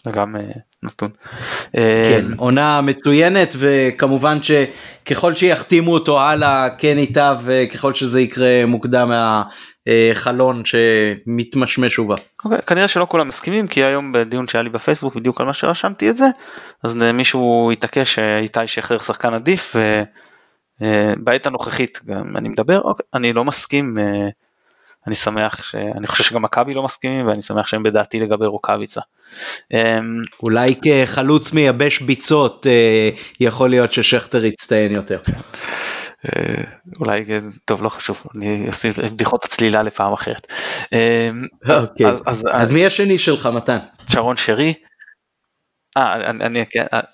[0.04, 1.10] זה גם uh, נתון.
[1.72, 9.10] כן, uh, עונה מצוינת וכמובן שככל שיחתימו אותו הלאה כן ייטב וככל שזה יקרה מוקדם
[9.86, 12.14] מהחלון שמתמשמש ובא.
[12.14, 15.52] Okay, אוקיי, כנראה שלא כולם מסכימים כי היום בדיון שהיה לי בפייסבוק בדיוק על מה
[15.52, 16.26] שרשמתי את זה
[16.84, 19.76] אז מישהו התעקש שאיתי שחרר שחקן עדיף
[20.80, 23.98] ובעת הנוכחית גם אני מדבר okay, אני לא מסכים.
[25.06, 29.00] אני שמח שאני חושב שגם מכבי לא מסכימים ואני שמח שהם בדעתי לגבי רוקאביצה.
[29.72, 35.18] אמ, אולי כחלוץ מייבש ביצות אה, יכול להיות ששכטר יצטיין יותר.
[36.24, 36.62] אה,
[37.00, 37.24] אולי
[37.64, 40.52] טוב לא חשוב אני אוסיף בדיחות הצלילה לפעם אחרת.
[40.92, 40.98] אמ,
[41.68, 42.06] אוקיי.
[42.52, 43.78] אז מי השני שלך מתן?
[44.08, 44.74] שרון שרי
[45.96, 46.64] אה, אני, אני,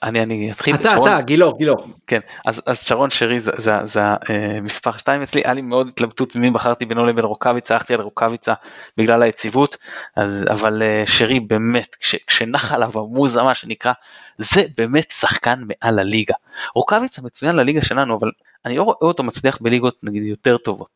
[0.02, 0.74] אני, אני אתחיל.
[0.74, 1.74] אתה, שרון, אתה, גילו, גילו.
[2.06, 5.88] כן, אז, אז שרון שרי זה, זה, זה המספר אה, 2 אצלי, היה לי מאוד
[5.88, 8.54] התלבטות ממי בחרתי בינו לבין רוקאביצה, הלכתי על רוקאביצה
[8.96, 9.76] בגלל היציבות,
[10.16, 13.92] אז, אבל אה, שרי באמת, כש, כשנח עליו המוזה מה שנקרא,
[14.38, 16.34] זה באמת שחקן מעל הליגה.
[16.74, 18.30] רוקאביצה מצוין לליגה שלנו, אבל
[18.66, 20.88] אני לא רואה אותו מצליח בליגות נגיד יותר טובות.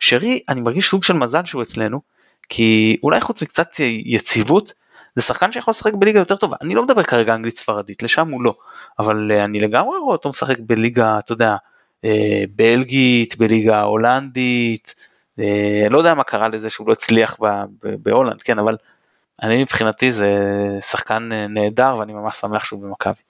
[0.00, 2.00] שרי, אני מרגיש סוג של מזל שהוא אצלנו,
[2.48, 3.68] כי אולי חוץ מקצת
[4.04, 4.72] יציבות,
[5.16, 8.42] זה שחקן שיכול לשחק בליגה יותר טובה, אני לא מדבר כרגע אנגלית ספרדית, לשם הוא
[8.42, 8.54] לא,
[8.98, 11.56] אבל אה, אני לגמרי רואה אותו משחק בליגה, אתה יודע,
[12.02, 12.08] אה,
[12.56, 14.94] בלגית, בליגה הולנדית,
[15.40, 15.42] אה,
[15.90, 17.38] לא יודע מה קרה לזה שהוא לא הצליח
[17.82, 18.76] בהולנד, כן, אבל
[19.42, 20.28] אני מבחינתי זה
[20.80, 23.25] שחקן נהדר ואני ממש שמח שהוא במכבי.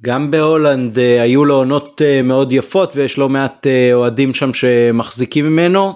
[0.00, 4.54] גם בהולנד אה, היו לו עונות אה, מאוד יפות ויש לא מעט אה, אוהדים שם
[4.54, 5.94] שמחזיקים ממנו.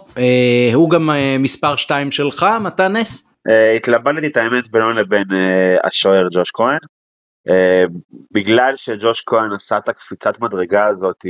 [0.74, 3.26] הוא גם מספר 2 שלך, מתן נס?
[3.48, 6.78] אה, התלבטתי את האמת בינו לבין אה, השוער ג'וש כהן.
[7.48, 7.84] אה,
[8.32, 11.26] בגלל שג'וש כהן עשה את הקפיצת מדרגה הזאת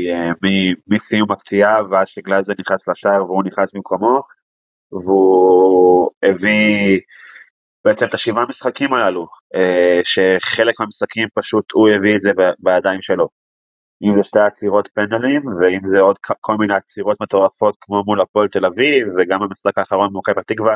[0.86, 4.22] מסיום הפציעה ועד שגלייזר נכנס לשער והוא נכנס במקומו
[4.92, 7.00] והוא הביא
[7.86, 9.26] בעצם את השבעה משחקים הללו
[10.04, 13.28] שחלק מהמשחקים פשוט הוא הביא את זה בידיים שלו.
[14.02, 18.48] אם זה שתי עצירות פנדלים, ואם זה עוד כל מיני עצירות מטורפות כמו מול הפועל
[18.48, 20.74] תל אביב, וגם במשחק האחרון מול פתח תקווה,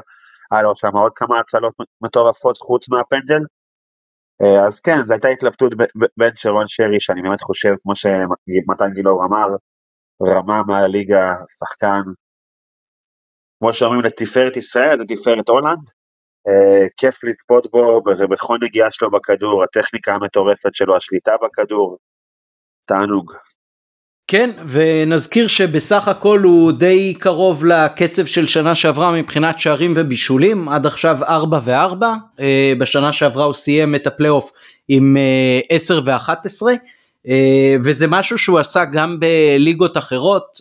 [0.51, 3.43] היה לו שם עוד כמה הצלות מטורפות חוץ מהפנדל.
[4.43, 5.73] אה, אז כן, זו הייתה התלבטות
[6.17, 9.49] בין שרון שרי, שאני באמת חושב, כמו שמתן גילאור אמר,
[10.23, 12.03] רמה מהליגה, שחקן,
[13.59, 16.00] כמו שאומרים לתפארת ישראל, זה תפארת הולנד.
[16.49, 21.97] Uh, כיף לצפות בו בכל נגיעה שלו בכדור, הטכניקה המטורפת שלו, השליטה בכדור,
[22.87, 23.33] תענוג.
[24.27, 30.87] כן, ונזכיר שבסך הכל הוא די קרוב לקצב של שנה שעברה מבחינת שערים ובישולים, עד
[30.87, 32.43] עכשיו 4 ו-4, uh,
[32.79, 34.53] בשנה שעברה הוא סיים את הפלייאוף
[34.89, 36.63] עם uh, 10 ו-11.
[37.85, 40.61] וזה משהו שהוא עשה גם בליגות אחרות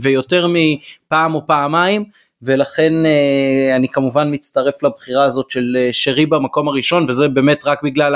[0.00, 2.04] ויותר מפעם או פעמיים
[2.42, 7.82] ולכן uh, אני כמובן מצטרף לבחירה הזאת של uh, שרי במקום הראשון וזה באמת רק
[7.82, 8.14] בגלל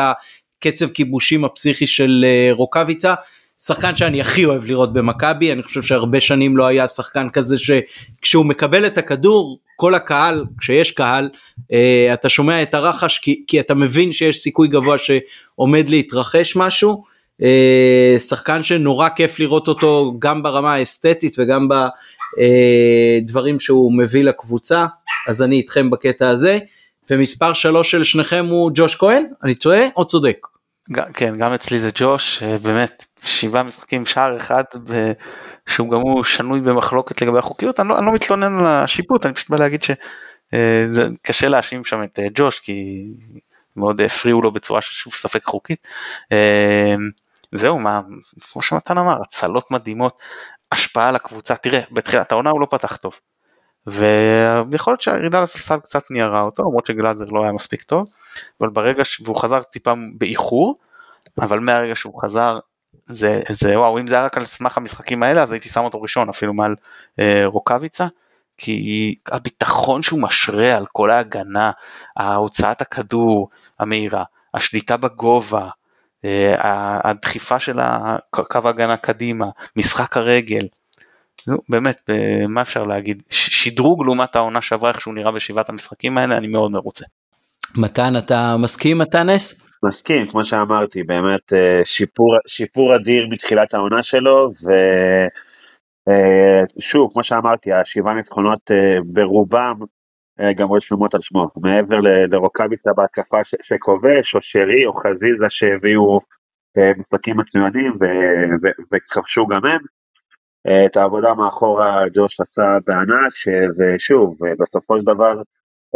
[0.59, 3.15] הקצב כיבושים הפסיכי של uh, רוקאביצה.
[3.67, 8.47] שחקן שאני הכי אוהב לראות במכבי, אני חושב שהרבה שנים לא היה שחקן כזה שכשהוא
[8.47, 11.29] מקבל את הכדור, כל הקהל, כשיש קהל,
[11.73, 17.03] אה, אתה שומע את הרחש כי, כי אתה מבין שיש סיכוי גבוה שעומד להתרחש משהו.
[17.43, 21.69] אה, שחקן שנורא כיף לראות אותו גם ברמה האסתטית וגם
[22.39, 24.87] בדברים שהוא מביא לקבוצה,
[25.29, 26.59] אז אני איתכם בקטע הזה.
[27.11, 30.47] ומספר שלוש של שניכם הוא ג'וש כהן, אני טועה או צודק?
[31.15, 34.65] כן, גם אצלי זה ג'וש, אה, באמת שבעה משחקים שער אחד
[35.67, 39.35] שהוא גם הוא שנוי במחלוקת לגבי החוקיות, אני לא, אני לא מתלונן על השיפוט, אני
[39.35, 41.09] פשוט בא להגיד שזה
[41.45, 43.05] אה, להאשים שם את אה, ג'וש כי
[43.77, 45.89] מאוד הפריעו לו בצורה של שוב ספק חוקית.
[47.55, 48.01] זהו מה,
[48.53, 50.19] כמו שמתן אמר, הצלות מדהימות,
[50.73, 53.13] השפעה על הקבוצה, תראה בתחילת העונה הוא לא פתח טוב.
[53.87, 58.07] ויכול להיות שהירידה לספסל קצת ניירה אותו למרות שגלאזר לא היה מספיק טוב
[58.61, 60.79] אבל ברגע שהוא חזר טיפה באיחור
[61.39, 62.59] אבל מהרגע שהוא חזר
[63.07, 66.03] זה, זה וואו אם זה היה רק על סמך המשחקים האלה אז הייתי שם אותו
[66.03, 66.75] ראשון אפילו מעל
[67.19, 68.07] אה, רוקאביצה
[68.59, 71.71] כי הביטחון שהוא משרה על כל ההגנה,
[72.17, 73.49] ההוצאת הכדור
[73.79, 75.69] המהירה, השליטה בגובה,
[77.05, 77.77] הדחיפה של
[78.31, 79.47] קו ההגנה קדימה,
[79.77, 80.67] משחק הרגל,
[81.49, 83.23] נו, באמת, אה, מה אפשר להגיד?
[83.31, 87.05] שדרוג לעומת העונה שעברה איך שהוא נראה בשבעת המשחקים האלה, אני מאוד מרוצה.
[87.77, 89.55] מתן, אתה מסכים מתן אס?
[89.85, 94.49] מסכים, כמו שאמרתי, באמת אה, שיפור, שיפור אדיר מתחילת העונה שלו,
[96.79, 98.71] ושוב, אה, כמו שאמרתי, השבעה ניצחונות
[99.07, 99.75] ברובם
[100.57, 106.19] גם רשומות על שמו, מעבר לרוקאביצה בהתקפה שכובש, או שרי, או חזיזה שהביאו
[106.99, 107.93] משחקים מצוינים
[108.93, 109.81] וכבשו גם הם.
[110.87, 115.33] את העבודה מאחורה ג'וש עשה בענק, שזה שוב, בסופו של דבר,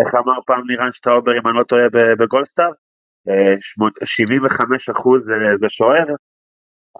[0.00, 1.82] איך אמר פעם לירן שטראובר אם אני לא טועה
[2.18, 2.70] בגולדסטאר?
[4.04, 6.06] 75 אחוז זה שוער,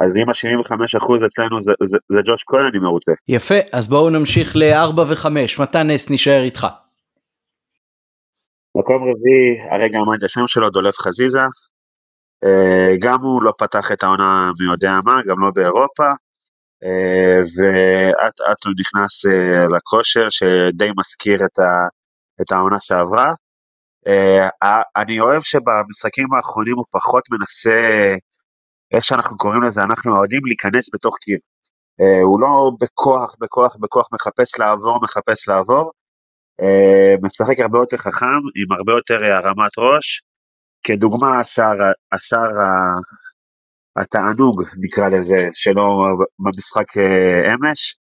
[0.04, 3.12] אז אם ה-75 אחוז אצלנו זה, זה, זה ג'וש כהן אני מרוצה.
[3.28, 5.26] יפה, אז בואו נמשיך ל-4 ו-5,
[5.62, 6.66] מתן נס נשאר איתך.
[8.78, 11.44] מקום רביעי, הרגע אמרתי השם שלו, דולף חזיזה.
[12.44, 16.08] אה, גם הוא לא פתח את העונה מי יודע מה, גם לא באירופה.
[16.84, 21.70] אה, ואט אט הוא נכנס אה, לכושר שדי מזכיר את, ה,
[22.42, 23.32] את העונה שעברה.
[24.96, 28.14] אני אוהב שבמשחקים האחרונים הוא פחות מנסה,
[28.94, 31.38] איך שאנחנו קוראים לזה, אנחנו אוהדים להיכנס בתוך קיר.
[32.22, 35.90] הוא לא בכוח, בכוח, בכוח מחפש לעבור, מחפש לעבור.
[37.22, 38.26] משחק הרבה יותר חכם,
[38.56, 40.22] עם הרבה יותר הרמת ראש.
[40.84, 41.78] כדוגמה, השער,
[42.12, 42.50] השער
[43.96, 45.86] התענוג נקרא לזה שלו
[46.38, 47.96] במשחק אה, אמש.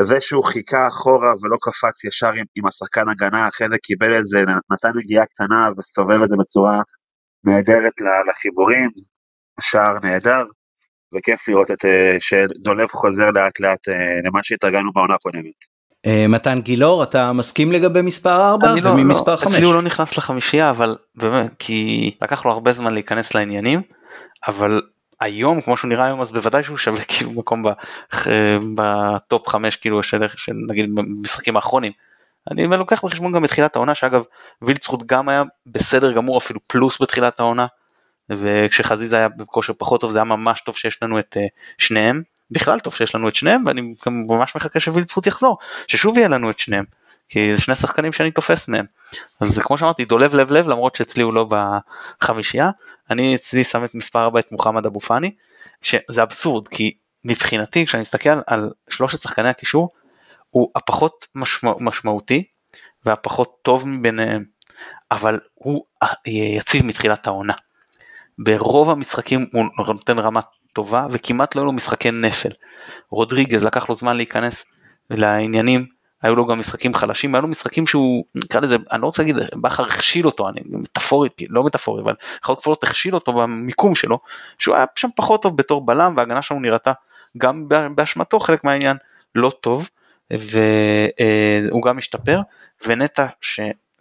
[0.00, 4.26] זה שהוא חיכה אחורה ולא קפץ ישר עם, עם השחקן הגנה, אחרי זה קיבל את
[4.26, 4.38] זה,
[4.72, 6.80] נתן נגיעה קטנה וסובב את זה בצורה
[7.44, 7.92] נהדרת
[8.28, 8.90] לחיבורים,
[9.60, 10.44] שער נהדר,
[11.14, 13.94] וכיף לראות את אה, שדולב חוזר לאט לאט אה,
[14.24, 15.75] למה שהתרגלנו בעונה הקודמת.
[16.28, 19.54] מתן גילאור אתה מסכים לגבי מספר 4 וממספר לא, 5?
[19.54, 23.82] אצלי הוא לא נכנס לחמישייה אבל באמת כי לקח לו הרבה זמן להיכנס לעניינים
[24.48, 24.80] אבל
[25.20, 27.64] היום כמו שהוא נראה היום אז בוודאי שהוא שווה כאילו מקום
[28.74, 31.92] בטופ 5 כאילו של, של נגיד במשחקים האחרונים.
[32.50, 34.24] אני לוקח בחשבון גם את תחילת העונה שאגב
[34.62, 37.66] וילצחוט גם היה בסדר גמור אפילו פלוס בתחילת העונה
[38.30, 41.40] וכשחזיזה היה בכושר פחות טוב זה היה ממש טוב שיש לנו את uh,
[41.78, 46.28] שניהם בכלל טוב שיש לנו את שניהם ואני גם ממש מחכה שווילצחוט יחזור ששוב יהיה
[46.28, 46.84] לנו את שניהם
[47.28, 48.84] כי זה שני שחקנים שאני תופס מהם.
[49.40, 52.70] אז זה כמו שאמרתי דולב לב לב למרות שאצלי הוא לא בחמישייה
[53.10, 55.30] אני אצלי שם את מספר 4 את מוחמד אבו פאני
[55.82, 59.90] שזה אבסורד כי מבחינתי כשאני מסתכל על שלושת שחקני הקישור
[60.50, 62.44] הוא הפחות משמע, משמעותי
[63.04, 64.44] והפחות טוב מביניהם
[65.10, 65.84] אבל הוא
[66.26, 67.52] יציב מתחילת העונה.
[68.38, 70.40] ברוב המשחקים הוא נותן רמה
[70.76, 72.48] טובה וכמעט לא היו לו משחקי נפל.
[73.10, 74.64] רודריגז לקח לו זמן להיכנס
[75.10, 75.86] לעניינים,
[76.22, 79.36] היו לו גם משחקים חלשים, היו לו משחקים שהוא, נקרא לזה, אני לא רוצה להגיד,
[79.62, 84.18] בכר הכשיל אותו, אני מטאפורית, לא מטאפורית, אבל יכול להיות הכשיל אותו במיקום שלו,
[84.58, 86.92] שהוא היה שם פחות טוב בתור בלם וההגנה שלנו נראתה
[87.38, 88.96] גם באשמתו חלק מהעניין
[89.34, 89.88] לא טוב,
[90.30, 92.40] והוא גם השתפר,
[92.86, 93.26] ונטע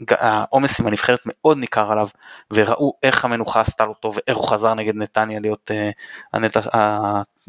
[0.09, 2.07] שהעומס עם הנבחרת מאוד ניכר עליו,
[2.51, 5.93] וראו איך המנוחה עשתה לו טוב, ואיך הוא חזר נגד נתניה להיות uh,
[6.33, 6.61] הנטע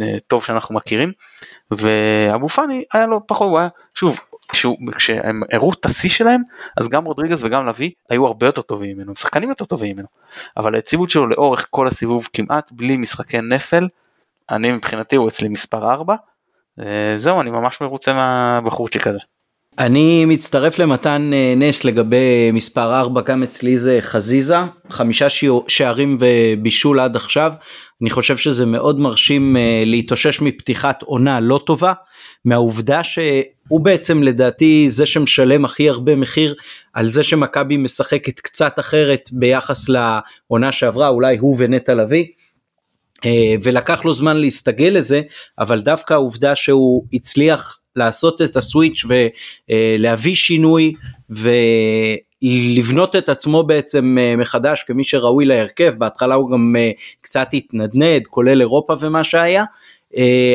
[0.01, 1.13] הטוב שאנחנו מכירים,
[1.71, 6.43] ואבו פאני היה לו פחות, הוא היה, שוב, כשהוא, כשהם הראו את השיא שלהם,
[6.77, 10.09] אז גם רודריגז וגם לביא היו הרבה יותר טובים ממנו, שחקנים יותר טובים ממנו,
[10.57, 13.89] אבל היציבות שלו לאורך כל הסיבוב כמעט בלי משחקי נפל,
[14.51, 16.15] אני מבחינתי הוא אצלי מספר 4,
[16.81, 19.19] אה, זהו אני ממש מרוצה מהבחורצ'יק הזה.
[19.79, 24.57] אני מצטרף למתן אה, נס לגבי מספר 4 גם אצלי זה חזיזה
[24.91, 25.27] חמישה
[25.69, 27.53] שערים ובישול עד עכשיו
[28.03, 31.93] אני חושב שזה מאוד מרשים אה, להתאושש מפתיחת עונה לא טובה
[32.45, 36.55] מהעובדה שהוא בעצם לדעתי זה שמשלם הכי הרבה מחיר
[36.93, 42.25] על זה שמכבי משחקת קצת אחרת ביחס לעונה שעברה אולי הוא ונטע לביא.
[43.25, 45.23] אה, ולקח לו זמן להסתגל לזה
[45.59, 49.05] אבל דווקא העובדה שהוא הצליח לעשות את הסוויץ'
[49.69, 50.93] ולהביא שינוי
[51.31, 55.95] ולבנות את עצמו בעצם אה, מחדש כמי שראוי להרכב.
[55.99, 56.91] בהתחלה הוא גם אה,
[57.21, 59.65] קצת התנדנד כולל אירופה ומה שהיה.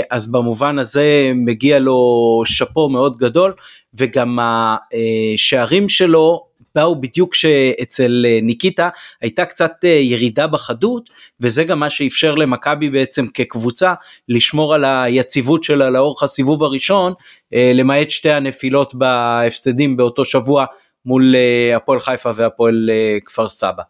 [0.10, 3.54] אז במובן הזה מגיע לו שאפו מאוד גדול
[3.94, 6.46] וגם השערים שלו
[6.76, 8.90] באו בדיוק שאצל אה, ניקיטה
[9.22, 11.10] הייתה קצת אה, ירידה בחדות
[11.40, 13.94] וזה גם מה שאפשר למכבי בעצם כקבוצה
[14.30, 17.14] לשמור על היציבות שלה לאורך הסיבוב הראשון
[17.54, 20.66] אה, למעט שתי הנפילות בהפסדים באותו שבוע
[21.06, 21.36] מול
[21.76, 22.90] הפועל חיפה והפועל
[23.26, 23.84] כפר סבא.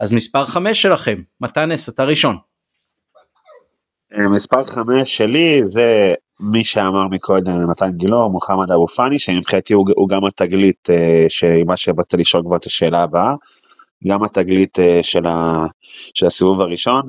[0.00, 2.36] אז מספר 5 שלכם, מתנס אתה ראשון.
[4.30, 10.08] מספר 5 שלי זה מי שאמר מקודם מתן גילאור, מוחמד אבו פאני, שמבחינתי הוא, הוא
[10.08, 13.34] גם התגלית אה, של מה שבאת לשאול כבר את השאלה הבאה,
[14.08, 15.66] גם התגלית אה, של, ה,
[16.14, 17.02] של הסיבוב הראשון.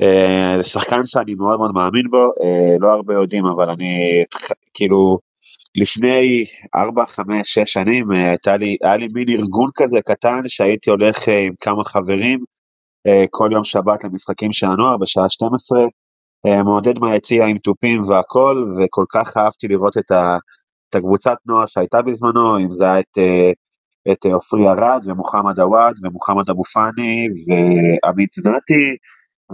[0.00, 2.32] אה, זה שחקן שאני מאוד מאוד מאמין בו,
[2.80, 4.24] לא הרבה יודעים, אבל אני
[4.74, 5.18] כאילו
[5.76, 11.28] לפני 4, 5, 6 שנים הייתה לי, היה לי מין ארגון כזה קטן שהייתי הולך
[11.28, 12.44] עם כמה חברים
[13.30, 15.78] כל יום שבת למשחקים של הנוער בשעה 12.
[16.48, 20.36] אה, מעודד מהיציע עם תופים והכל, וכל כך אהבתי לראות את, ה,
[20.90, 23.50] את הקבוצת נוער שהייתה בזמנו, אם זה היה את, אה,
[24.12, 28.96] את עופרי ארד ומוחמד עוואד ומוחמד אבו פאני ועמית זנתי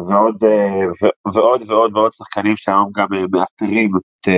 [0.08, 4.28] ועוד, אה, ו, ועוד ועוד ועוד שחקנים שהיום גם מאתרים את,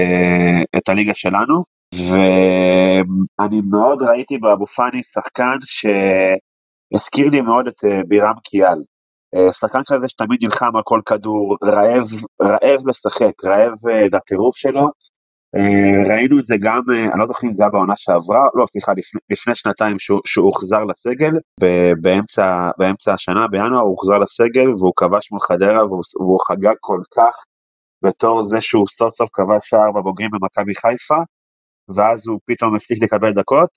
[0.76, 1.64] את הליגה שלנו.
[1.94, 8.78] ואני מאוד ראיתי באבו פאני שחקן שהזכיר לי מאוד את בירם קיאל.
[9.36, 12.08] אה, שחקן כזה שתמיד נלחם על כל כדור, רעב,
[12.42, 14.86] רעב לשחק, רעב אה, לטירוף שלו.
[15.56, 16.80] אה, ראינו את זה גם,
[17.12, 20.46] אני לא זוכר אם זה היה בעונה שעברה, לא סליחה, לפני, לפני שנתיים שהוא, שהוא
[20.46, 21.32] הוחזר לסגל,
[22.02, 22.44] באמצע,
[22.78, 27.34] באמצע השנה, בינואר הוא הוחזר לסגל והוא כבש מול חדרה והוא, והוא חגג כל כך
[28.04, 31.20] בתור זה שהוא סוף סוף כבש שער בבוגרים במכבי חיפה,
[31.96, 33.70] ואז הוא פתאום הפסיק לקבל דקות,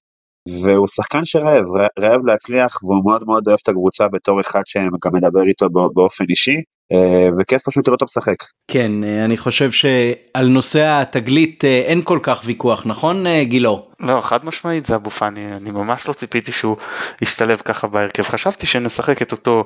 [0.64, 1.64] והוא שחקן שרעב,
[2.00, 6.56] רעב להצליח והוא מאוד מאוד אוהב את הקבוצה בתור אחד שגם מדבר איתו באופן אישי
[6.94, 8.36] אה, וכיף פשוט לראות אותו משחק.
[8.72, 13.88] כן אה, אני חושב שעל נושא התגלית אה, אין כל כך ויכוח נכון גילו?
[14.00, 16.78] לא חד משמעית זה אבו פאני אני ממש לא ציפיתי שהוא
[17.22, 19.64] ישתלב ככה בהרכב חשבתי שנשחק את אותו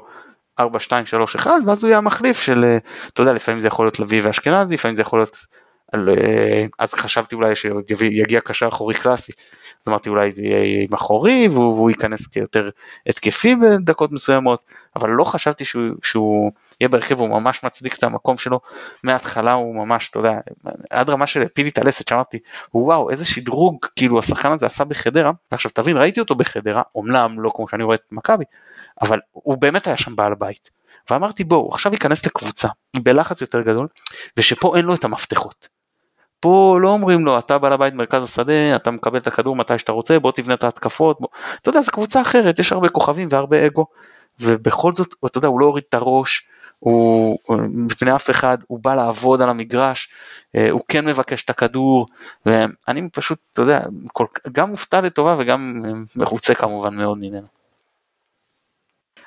[0.60, 2.78] 4 2 3 1 ואז הוא יהיה המחליף של
[3.14, 5.38] אתה יודע לפעמים זה יכול להיות לביא ואשכנזי לפעמים זה יכול להיות
[6.80, 9.32] אז חשבתי אולי שיגיע קשר אחורי קלאסי.
[9.84, 12.70] אז אמרתי אולי זה יהיה עם אחורי והוא, והוא ייכנס כיותר
[13.08, 14.64] התקפי בדקות מסוימות,
[14.96, 18.60] אבל לא חשבתי שהוא, שהוא יהיה בהרכב, הוא ממש מצדיק את המקום שלו,
[19.04, 20.40] מההתחלה הוא ממש, אתה יודע,
[20.90, 22.40] עד רמה של הפיל את הלסת שאמרתי,
[22.74, 27.52] וואו איזה שדרוג כאילו השחקן הזה עשה בחדרה, ועכשיו תבין ראיתי אותו בחדרה, אמנם לא
[27.56, 28.46] כמו שאני רואה את מכבי,
[29.02, 30.70] אבל הוא באמת היה שם בעל בית.
[31.10, 33.88] ואמרתי בואו עכשיו ייכנס לקבוצה בלחץ יותר גדול
[34.38, 35.68] ושפה אין לו את המפתחות
[36.44, 39.92] פה לא אומרים לו אתה בעל הבית מרכז השדה אתה מקבל את הכדור מתי שאתה
[39.92, 41.28] רוצה בוא תבנה את ההתקפות בוא.
[41.62, 43.86] אתה יודע זו קבוצה אחרת יש הרבה כוכבים והרבה אגו
[44.40, 46.48] ובכל זאת אתה יודע הוא לא הוריד את הראש
[46.80, 47.38] הוא
[47.70, 50.14] מפני אף אחד הוא בא לעבוד על המגרש
[50.56, 52.08] אה, הוא כן מבקש את הכדור
[52.46, 53.82] ואני פשוט אתה יודע
[54.52, 55.84] גם מופתע לטובה וגם
[56.16, 57.63] מרוצה כמובן מאוד ממנו.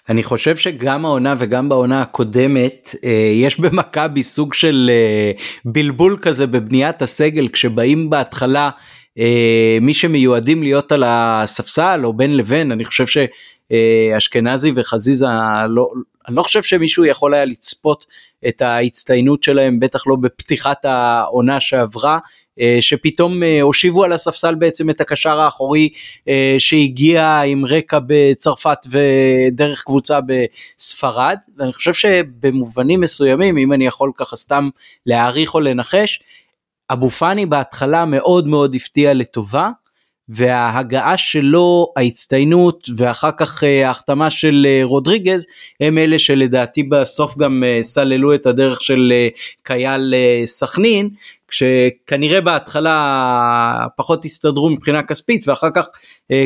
[0.08, 5.32] אני חושב שגם העונה וגם בעונה הקודמת אה, יש במכבי סוג של אה,
[5.64, 8.70] בלבול כזה בבניית הסגל כשבאים בהתחלה
[9.18, 15.26] אה, מי שמיועדים להיות על הספסל או בין לבין אני חושב שאשכנזי וחזיזה
[15.68, 15.88] לא
[16.28, 18.06] אני לא חושב שמישהו יכול היה לצפות
[18.48, 22.18] את ההצטיינות שלהם, בטח לא בפתיחת העונה שעברה,
[22.60, 25.88] אה, שפתאום אה, הושיבו על הספסל בעצם את הקשר האחורי
[26.28, 34.12] אה, שהגיע עם רקע בצרפת ודרך קבוצה בספרד, ואני חושב שבמובנים מסוימים, אם אני יכול
[34.16, 34.68] ככה סתם
[35.06, 36.20] להעריך או לנחש,
[36.90, 39.70] אבו פאני בהתחלה מאוד מאוד הפתיע לטובה.
[40.28, 45.46] וההגעה שלו, ההצטיינות ואחר כך אה, ההחתמה של אה, רודריגז
[45.80, 49.12] הם אלה שלדעתי בסוף גם אה, סללו את הדרך של
[49.62, 50.14] קייל
[50.44, 51.08] סכנין
[51.48, 55.86] כשכנראה בהתחלה פחות הסתדרו מבחינה כספית ואחר כך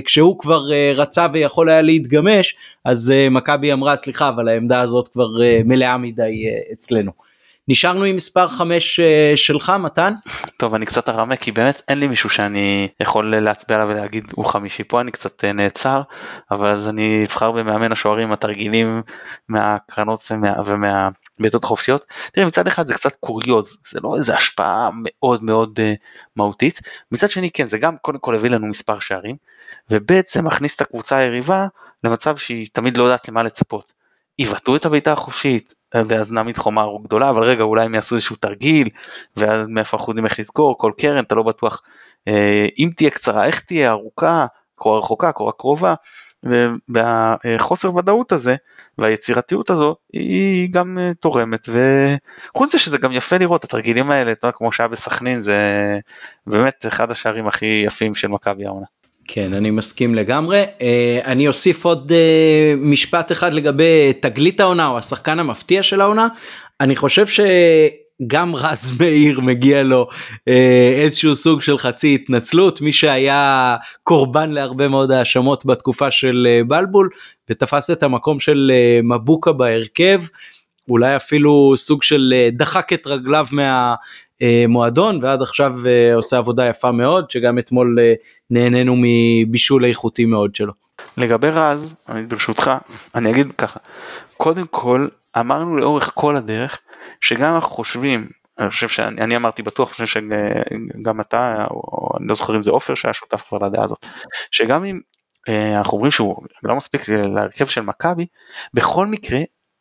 [0.04, 0.64] כשהוא כבר
[0.94, 2.54] רצה ויכול היה להתגמש
[2.84, 5.28] אז מכבי אמרה סליחה אבל העמדה הזאת כבר
[5.64, 7.29] מלאה מדי אצלנו.
[7.70, 10.12] נשארנו עם מספר 5 אה, שלך מתן.
[10.56, 14.44] טוב אני קצת ארמה כי באמת אין לי מישהו שאני יכול להצביע עליו ולהגיד הוא
[14.44, 16.02] חמישי פה אני קצת אה, נעצר
[16.50, 19.02] אבל אז אני אבחר במאמן השוערים התרגילים
[19.48, 22.06] מהקרנות ומה, ומהבעיטות חופשיות.
[22.32, 25.96] תראה מצד אחד זה קצת קוריוז זה לא איזה השפעה מאוד מאוד uh,
[26.36, 26.80] מהותית
[27.12, 29.36] מצד שני כן זה גם קודם כל הביא לנו מספר שערים
[29.90, 31.66] ובעצם מכניס את הקבוצה היריבה
[32.04, 33.92] למצב שהיא תמיד לא יודעת למה לצפות.
[34.38, 38.88] יבעטו את הבעיטה החופשית ואז נעמיד חומה גדולה אבל רגע אולי הם יעשו איזשהו תרגיל
[39.36, 41.82] ואז מאיפה אנחנו יודעים איך לזכור כל קרן אתה לא בטוח
[42.28, 45.94] אה, אם תהיה קצרה איך תהיה ארוכה קורה רחוקה קורה קרובה
[46.88, 48.56] והחוסר ודאות הזה
[48.98, 54.72] והיצירתיות הזו היא גם אה, תורמת וחוץ מזה שזה גם יפה לראות התרגילים האלה כמו
[54.72, 55.58] שהיה בסכנין זה
[56.46, 58.86] באמת אחד השערים הכי יפים של מכבי העונה.
[59.32, 60.82] כן אני מסכים לגמרי uh,
[61.24, 62.14] אני אוסיף עוד uh,
[62.78, 66.28] משפט אחד לגבי תגלית העונה או השחקן המפתיע של העונה
[66.80, 70.50] אני חושב שגם רז מאיר מגיע לו uh,
[71.02, 77.08] איזשהו סוג של חצי התנצלות מי שהיה קורבן להרבה מאוד האשמות בתקופה של uh, בלבול
[77.50, 80.20] ותפס את המקום של uh, מבוקה בהרכב.
[80.88, 83.94] אולי אפילו סוג של דחק את רגליו מה,
[84.68, 88.14] מועדון ועד עכשיו אה, עושה עבודה יפה מאוד שגם אתמול אה,
[88.50, 90.72] נהנינו מבישול איכותי מאוד שלו.
[91.16, 92.70] לגבי רז, אני ברשותך,
[93.14, 93.80] אני אגיד ככה,
[94.36, 95.08] קודם כל
[95.40, 96.78] אמרנו לאורך כל הדרך
[97.20, 98.28] שגם אנחנו חושבים,
[98.58, 102.62] אני חושב שאני אני אמרתי בטוח, אני חושב שגם אתה, או אני לא זוכר אם
[102.62, 104.06] זה עופר שהיה שותף כבר לדעה הזאת,
[104.50, 105.00] שגם אם
[105.48, 108.26] אה, אנחנו אומרים שהוא לא מספיק להרכב של מכבי,
[108.74, 109.40] בכל מקרה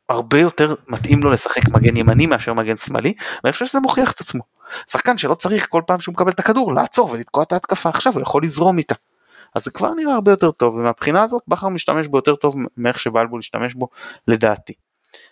[0.10, 4.22] הרבה יותר מתאים לו לשחק מגן ימני מאשר מגן שמאלי ואני חושב שזה מוכיח את
[4.22, 4.44] עצמו.
[4.92, 8.22] שחקן שלא צריך כל פעם שהוא מקבל את הכדור לעצור ולתקוע את ההתקפה עכשיו הוא
[8.22, 8.96] יכול לזרום איתה.
[9.56, 13.00] אז זה כבר נראה הרבה יותר טוב ומהבחינה הזאת בכר משתמש בו יותר טוב מאיך
[13.00, 13.88] שבלבול השתמש בו
[14.28, 14.74] לדעתי.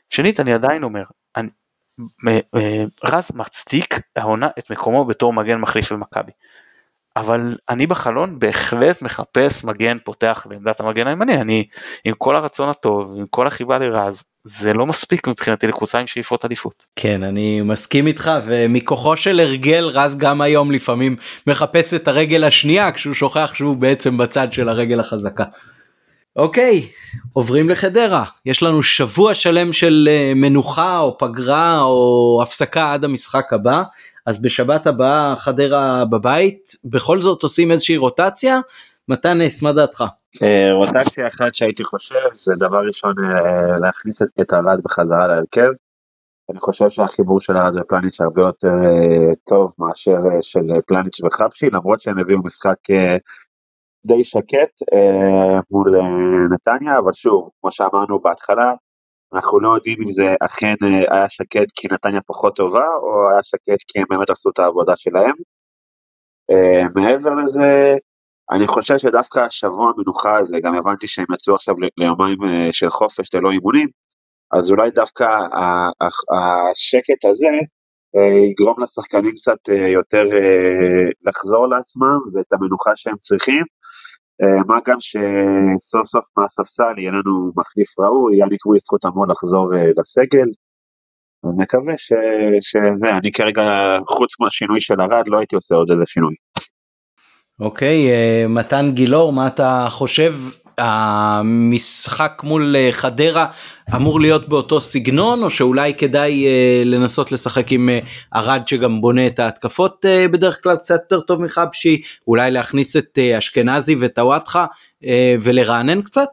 [0.10, 1.04] שנית אני עדיין אומר
[1.36, 1.50] אני,
[2.28, 6.32] אה, רז מצדיק העונה את מקומו בתור מגן מחליף במכבי.
[7.16, 11.68] אבל אני בחלון בהחלט מחפש מגן פותח לעמדת המגן הימני, אני
[12.06, 16.46] עם כל הרצון הטוב, עם כל החיבה לרז, זה לא מספיק מבחינתי לקבוצה עם שאיפות
[16.46, 16.84] אליפות.
[16.96, 21.16] כן אני מסכים איתך ומכוחו של הרגל רז גם היום לפעמים
[21.48, 25.44] מחפש את הרגל השנייה כשהוא שוכח שהוא בעצם בצד של הרגל החזקה.
[26.36, 26.88] אוקיי
[27.34, 33.54] עוברים לחדרה יש לנו שבוע שלם של אה, מנוחה או פגרה או הפסקה עד המשחק
[33.54, 33.84] הבא
[34.26, 38.60] אז בשבת הבאה חדרה בבית בכל זאת עושים איזושהי רוטציה
[39.10, 40.04] מתן נס מה דעתך.
[40.44, 45.72] אה, רוטציה אחת שהייתי חושב זה דבר ראשון אה, להכניס את ארד בחזרה להרכב.
[46.52, 52.02] אני חושב שהחיבור של ארד ופלניץ' הרבה יותר אה, טוב מאשר של פלניץ' וחפשי למרות
[52.02, 52.78] שהם הביאו משחק
[54.06, 54.72] די שקט
[55.72, 55.96] מול
[56.54, 58.74] נתניה אבל שוב כמו שאמרנו בהתחלה
[59.34, 60.76] אנחנו לא יודעים אם זה אכן
[61.12, 64.96] היה שקט כי נתניה פחות טובה או היה שקט כי הם באמת עשו את העבודה
[64.96, 65.34] שלהם.
[66.96, 67.96] מעבר לזה
[68.52, 73.36] אני חושב שדווקא השבוע המנוחה הזה, גם הבנתי שהם יצאו עכשיו ליומיים אה, של חופש
[73.36, 73.88] ללא אימונים,
[74.54, 75.26] אז אולי דווקא
[76.02, 77.48] השקט הזה
[78.16, 80.24] אה, יגרום לשחקנים קצת אה, יותר
[81.26, 83.64] לחזור לעצמם ואת המנוחה שהם צריכים.
[84.68, 89.66] מה גם שסוף סוף מהספסל יהיה לנו מחליף ראוי, יאניק וויסקוט אמור לחזור
[89.98, 90.50] לסגל.
[91.48, 92.14] אז נקווה ש...
[92.62, 93.64] שזה, אני כרגע,
[94.08, 96.36] חוץ מהשינוי של ארד, לא הייתי עושה עוד איזה שינוי.
[97.60, 100.36] אוקיי, אה, מתן גילאור, מה אתה חושב?
[100.78, 103.46] המשחק מול אה, חדרה
[103.96, 107.90] אמור להיות באותו סגנון או שאולי כדאי אה, לנסות לשחק עם
[108.36, 113.96] ארד שגם בונה את ההתקפות בדרך כלל קצת יותר טוב מחבשי אולי להכניס את אשכנזי
[114.00, 114.66] וטוואטחה
[115.42, 116.28] ולרענן קצת?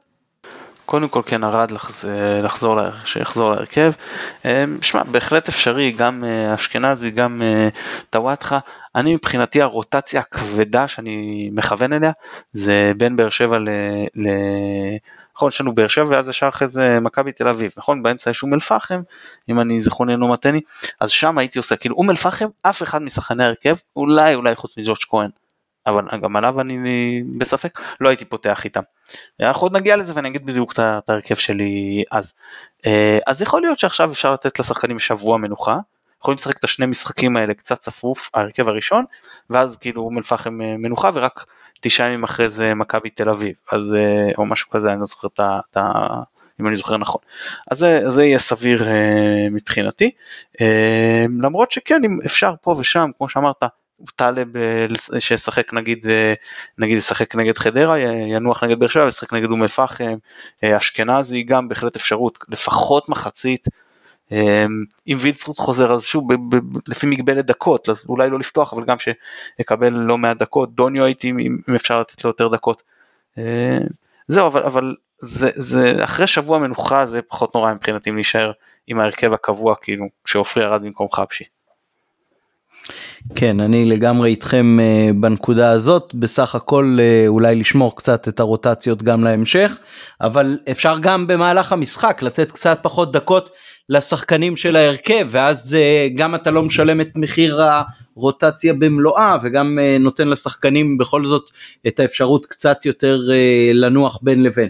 [0.87, 1.71] קודם כל כן ארד
[2.43, 3.93] לחזור, שיחזור להרכב.
[4.45, 7.69] אמ, שמע, בהחלט אפשרי, גם אה, אשכנזי, גם אה,
[8.11, 8.59] טוואטחה.
[8.95, 12.13] אני מבחינתי הרוטציה הכבדה שאני מכוון אליה
[12.53, 13.59] זה בין באר שבע
[15.37, 18.03] נכון, יש לנו באר שבע ואז ישר אחרי זה מכבי תל אביב, נכון?
[18.03, 19.03] באמצע יש אום אל פחם,
[19.49, 20.61] אם אני זכרוני אינו מתני,
[21.01, 24.79] אז שם הייתי עושה, כאילו אום אל פחם, אף אחד משחקני ההרכב, אולי אולי חוץ
[24.79, 25.31] מג'ורג' כהן,
[25.87, 28.83] אבל גם עליו אני בספק, לא הייתי פותח איתם.
[29.41, 32.33] אנחנו עוד נגיע לזה ואני אגיד בדיוק את ההרכב שלי אז.
[32.87, 35.79] אה, אז יכול להיות שעכשיו אפשר לתת לשחקנים שבוע מנוחה,
[36.21, 39.05] יכולים לשחק את השני משחקים האלה קצת צפוף, ההרכב הראשון,
[39.51, 41.45] ואז כאילו אום אל פחם אה, מנוחה ורק
[41.81, 45.29] תשעה ימים אחרי זה מכבי תל אביב, אז אה, או משהו כזה, אני לא זוכר
[45.37, 46.21] את ה...
[46.61, 47.21] אם אני זוכר נכון.
[47.71, 48.89] אז זה, זה יהיה סביר
[49.51, 50.11] מבחינתי,
[51.41, 53.65] למרות שכן אם אפשר פה ושם, כמו שאמרת,
[54.17, 54.49] טלב
[55.19, 56.07] שישחק נגיד
[56.79, 60.15] נגיד ישחק נגד חדרה ינוח נגד באר שבע ישחק נגד אום אל פחם
[60.65, 63.69] אשכנזי גם בהחלט אפשרות לפחות מחצית.
[65.09, 68.85] אם וילצרוט חוזר אז שוב ב- ב- לפי מגבלת דקות אז אולי לא לפתוח אבל
[68.85, 70.75] גם שיקבל לא מעט דקות.
[70.75, 72.83] דוניו הייתי אם אפשר לתת לו יותר דקות.
[74.29, 78.53] זהו אבל אבל זה זה אחרי שבוע מנוחה זה פחות נורא מבחינתי אם להישאר
[78.87, 81.45] עם ההרכב הקבוע כאילו שעופרי ירד במקום חבשי.
[83.35, 89.03] כן, אני לגמרי איתכם uh, בנקודה הזאת, בסך הכל uh, אולי לשמור קצת את הרוטציות
[89.03, 89.79] גם להמשך,
[90.21, 93.51] אבל אפשר גם במהלך המשחק לתת קצת פחות דקות
[93.89, 97.61] לשחקנים של ההרכב, ואז uh, גם אתה לא משלם את מחיר
[98.17, 101.51] הרוטציה במלואה, וגם uh, נותן לשחקנים בכל זאת
[101.87, 104.69] את האפשרות קצת יותר uh, לנוח בין לבין.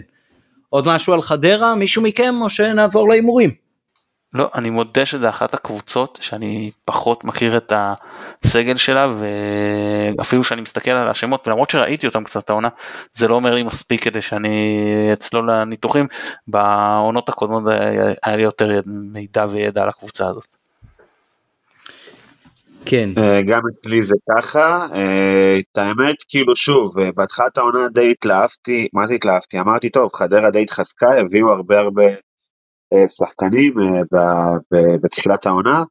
[0.69, 1.75] עוד משהו על חדרה?
[1.75, 3.64] מישהו מכם או שנעבור להימורים?
[4.35, 9.13] לא, אני מודה שזה אחת הקבוצות שאני פחות מכיר את הסגל שלה
[10.17, 12.69] ואפילו שאני מסתכל על השמות ולמרות שראיתי אותם קצת העונה
[13.13, 14.77] זה לא אומר לי מספיק כדי שאני
[15.13, 16.07] אצלול לניתוחים
[16.47, 17.63] בעונות הקודמות
[18.23, 20.47] היה לי יותר מידע וידע על הקבוצה הזאת.
[22.85, 23.09] כן.
[23.17, 28.87] אה, גם אצלי זה ככה, אה, את האמת כאילו שוב, אה, בהתחלת העונה די התלהבתי,
[28.93, 29.59] מה זה התלהבתי?
[29.59, 32.03] אמרתי טוב, חדרה די התחזקה, הביאו הרבה הרבה
[33.07, 35.83] שחקנים אה, בתחילת העונה,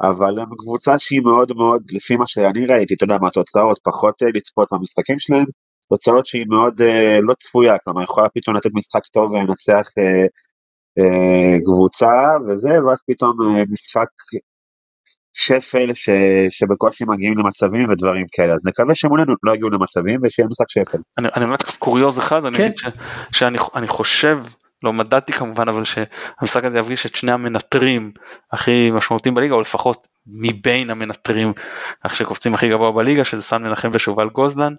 [0.00, 4.22] אבל הם קבוצה שהיא מאוד מאוד, לפי מה שאני ראיתי, אתה יודע מה התוצאות, פחות
[4.22, 5.44] אה, לצפות במשחקים שלהם,
[5.90, 6.74] תוצאות שהיא מאוד
[7.22, 9.86] לא צפויה, כלומר יכולה פתאום לתת משחק טוב ולנצח
[11.64, 12.12] קבוצה
[12.48, 13.36] וזה, ואז פתאום
[13.70, 14.08] משחק
[15.34, 16.10] שפל ש,
[16.50, 20.98] שבקושי מגיעים למצבים ודברים כאלה אז נקווה שמולנו לא יגיעו למצבים ושיהיה משחק שפל.
[21.18, 22.70] אני, אני באמת קוריוז אחד אני כן.
[22.76, 22.86] ש,
[23.72, 24.38] שאני חושב
[24.82, 28.12] לא מדדתי כמובן אבל שהמשחק הזה יפגיש את שני המנטרים
[28.52, 31.52] הכי משמעותיים בליגה או לפחות מבין המנטרים
[32.08, 34.74] שקופצים הכי גבוה בליגה שזה סן מנחם ושובל גוזלן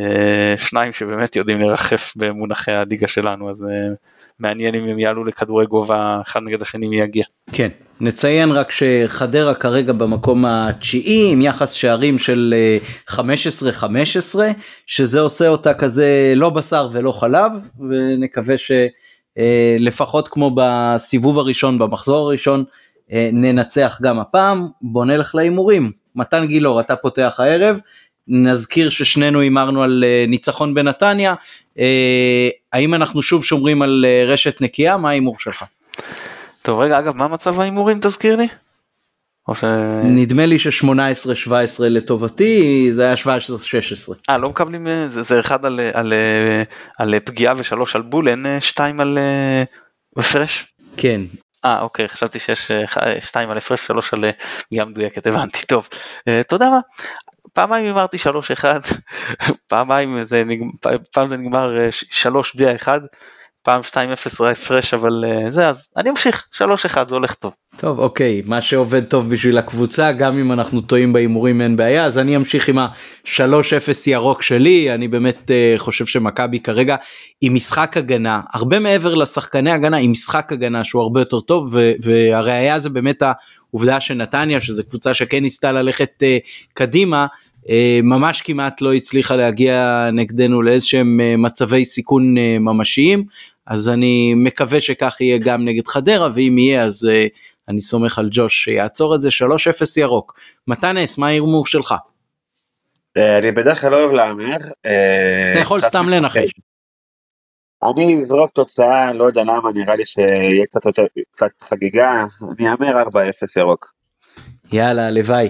[0.00, 3.68] אה, שניים שבאמת יודעים לרחף במונחי הליגה שלנו אז אה,
[4.38, 7.24] מעניין אם הם יעלו לכדורי גובה אחד נגד השני מי יגיע.
[7.52, 7.68] כן
[8.00, 12.54] נציין רק שחדרה כרגע במקום התשיעי עם יחס שערים של
[13.10, 13.16] 15-15
[14.40, 14.52] אה,
[14.86, 17.52] שזה עושה אותה כזה לא בשר ולא חלב
[17.90, 18.72] ונקווה ש...
[19.38, 22.64] אה, לפחות כמו בסיבוב הראשון במחזור הראשון
[23.12, 27.80] אה, ננצח גם הפעם בוא נלך להימורים מתן גילאור אתה פותח הערב
[28.28, 31.34] נזכיר ששנינו הימרנו על אה, ניצחון בנתניה
[32.72, 35.64] האם אנחנו שוב שומרים על רשת נקייה מה ההימור שלך.
[36.62, 38.46] טוב רגע אגב מה מצב ההימורים תזכיר לי.
[39.54, 39.64] ש...
[40.04, 43.28] נדמה לי ש-18-17 לטובתי זה היה 17-16.
[44.30, 46.12] אה לא מקבלים אה, זה, זה אחד על, על,
[46.98, 49.62] על, על פגיעה ושלוש על בול אין אה, שתיים על אה,
[50.16, 50.72] הפרש?
[50.96, 51.20] כן.
[51.64, 52.70] אה אוקיי חשבתי שיש
[53.20, 54.24] שתיים על הפרש שלוש על
[54.68, 55.88] פגיעה מדויקת הבנתי טוב
[56.48, 56.80] תודה רבה.
[57.52, 58.80] פעמיים אמרתי שלוש אחד
[59.68, 60.70] פעמיים זה נגמר
[61.12, 63.00] פעם זה נגמר שלוש בלי האחד
[63.66, 66.48] פעם 2-0 ההפרש אבל uh, זה אז אני אמשיך.
[66.54, 66.60] 3-1
[67.08, 67.52] זה הולך טוב.
[67.76, 72.18] טוב אוקיי מה שעובד טוב בשביל הקבוצה גם אם אנחנו טועים בהימורים אין בעיה אז
[72.18, 73.40] אני אמשיך עם ה-3-0
[74.06, 74.94] ירוק שלי.
[74.94, 76.96] אני באמת uh, חושב שמכבי כרגע
[77.40, 82.78] עם משחק הגנה הרבה מעבר לשחקני הגנה עם משחק הגנה שהוא הרבה יותר טוב והראיה
[82.78, 87.26] זה באמת העובדה שנתניה שזה קבוצה שכן ניסתה ללכת uh, קדימה
[87.64, 87.68] uh,
[88.02, 93.24] ממש כמעט לא הצליחה להגיע נגדנו לאיזשהם uh, מצבי סיכון ממשיים
[93.66, 97.28] אז אני מקווה שכך יהיה גם נגד חדרה ואם יהיה אז uh,
[97.68, 99.30] אני סומך על ג'וש שיעצור את זה 3-0
[99.96, 100.38] ירוק.
[100.68, 101.94] מתנס מה ההימור שלך?
[103.16, 104.56] אה, אני בדרך כלל לא אוהב להמר.
[104.86, 106.50] אה, אתה יכול סתם לנחש.
[107.82, 112.24] אני אזרוק תוצאה לא יודע למה נראה לי שיהיה קצת יותר קצת חגיגה
[112.58, 113.06] אני אאמר 4-0
[113.56, 113.92] ירוק.
[114.72, 115.48] יאללה הלוואי.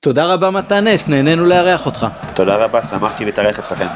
[0.00, 2.06] תודה רבה מתנס נהנינו לארח אותך.
[2.34, 3.86] תודה רבה שמחתי להתארח אצלכם.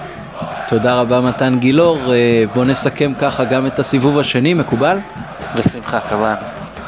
[0.68, 4.98] תודה רבה מתן גילאור, אה, בוא נסכם ככה גם את הסיבוב השני, מקובל?
[5.56, 6.34] בשמחה, כמובן.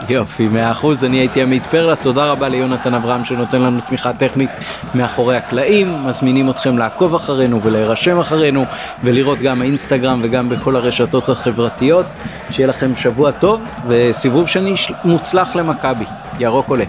[0.09, 4.51] יופי, מאה אחוז, אני הייתי עמית פרלה, תודה רבה ליונתן אברהם שנותן לנו תמיכה טכנית
[4.95, 8.65] מאחורי הקלעים, מזמינים אתכם לעקוב אחרינו ולהירשם אחרינו
[9.05, 12.07] ולראות גם באינסטגרם וגם בכל הרשתות החברתיות,
[12.51, 14.75] שיהיה לכם שבוע טוב וסיבוב שני
[15.05, 16.05] מוצלח למכבי,
[16.39, 16.85] ירוק עולה.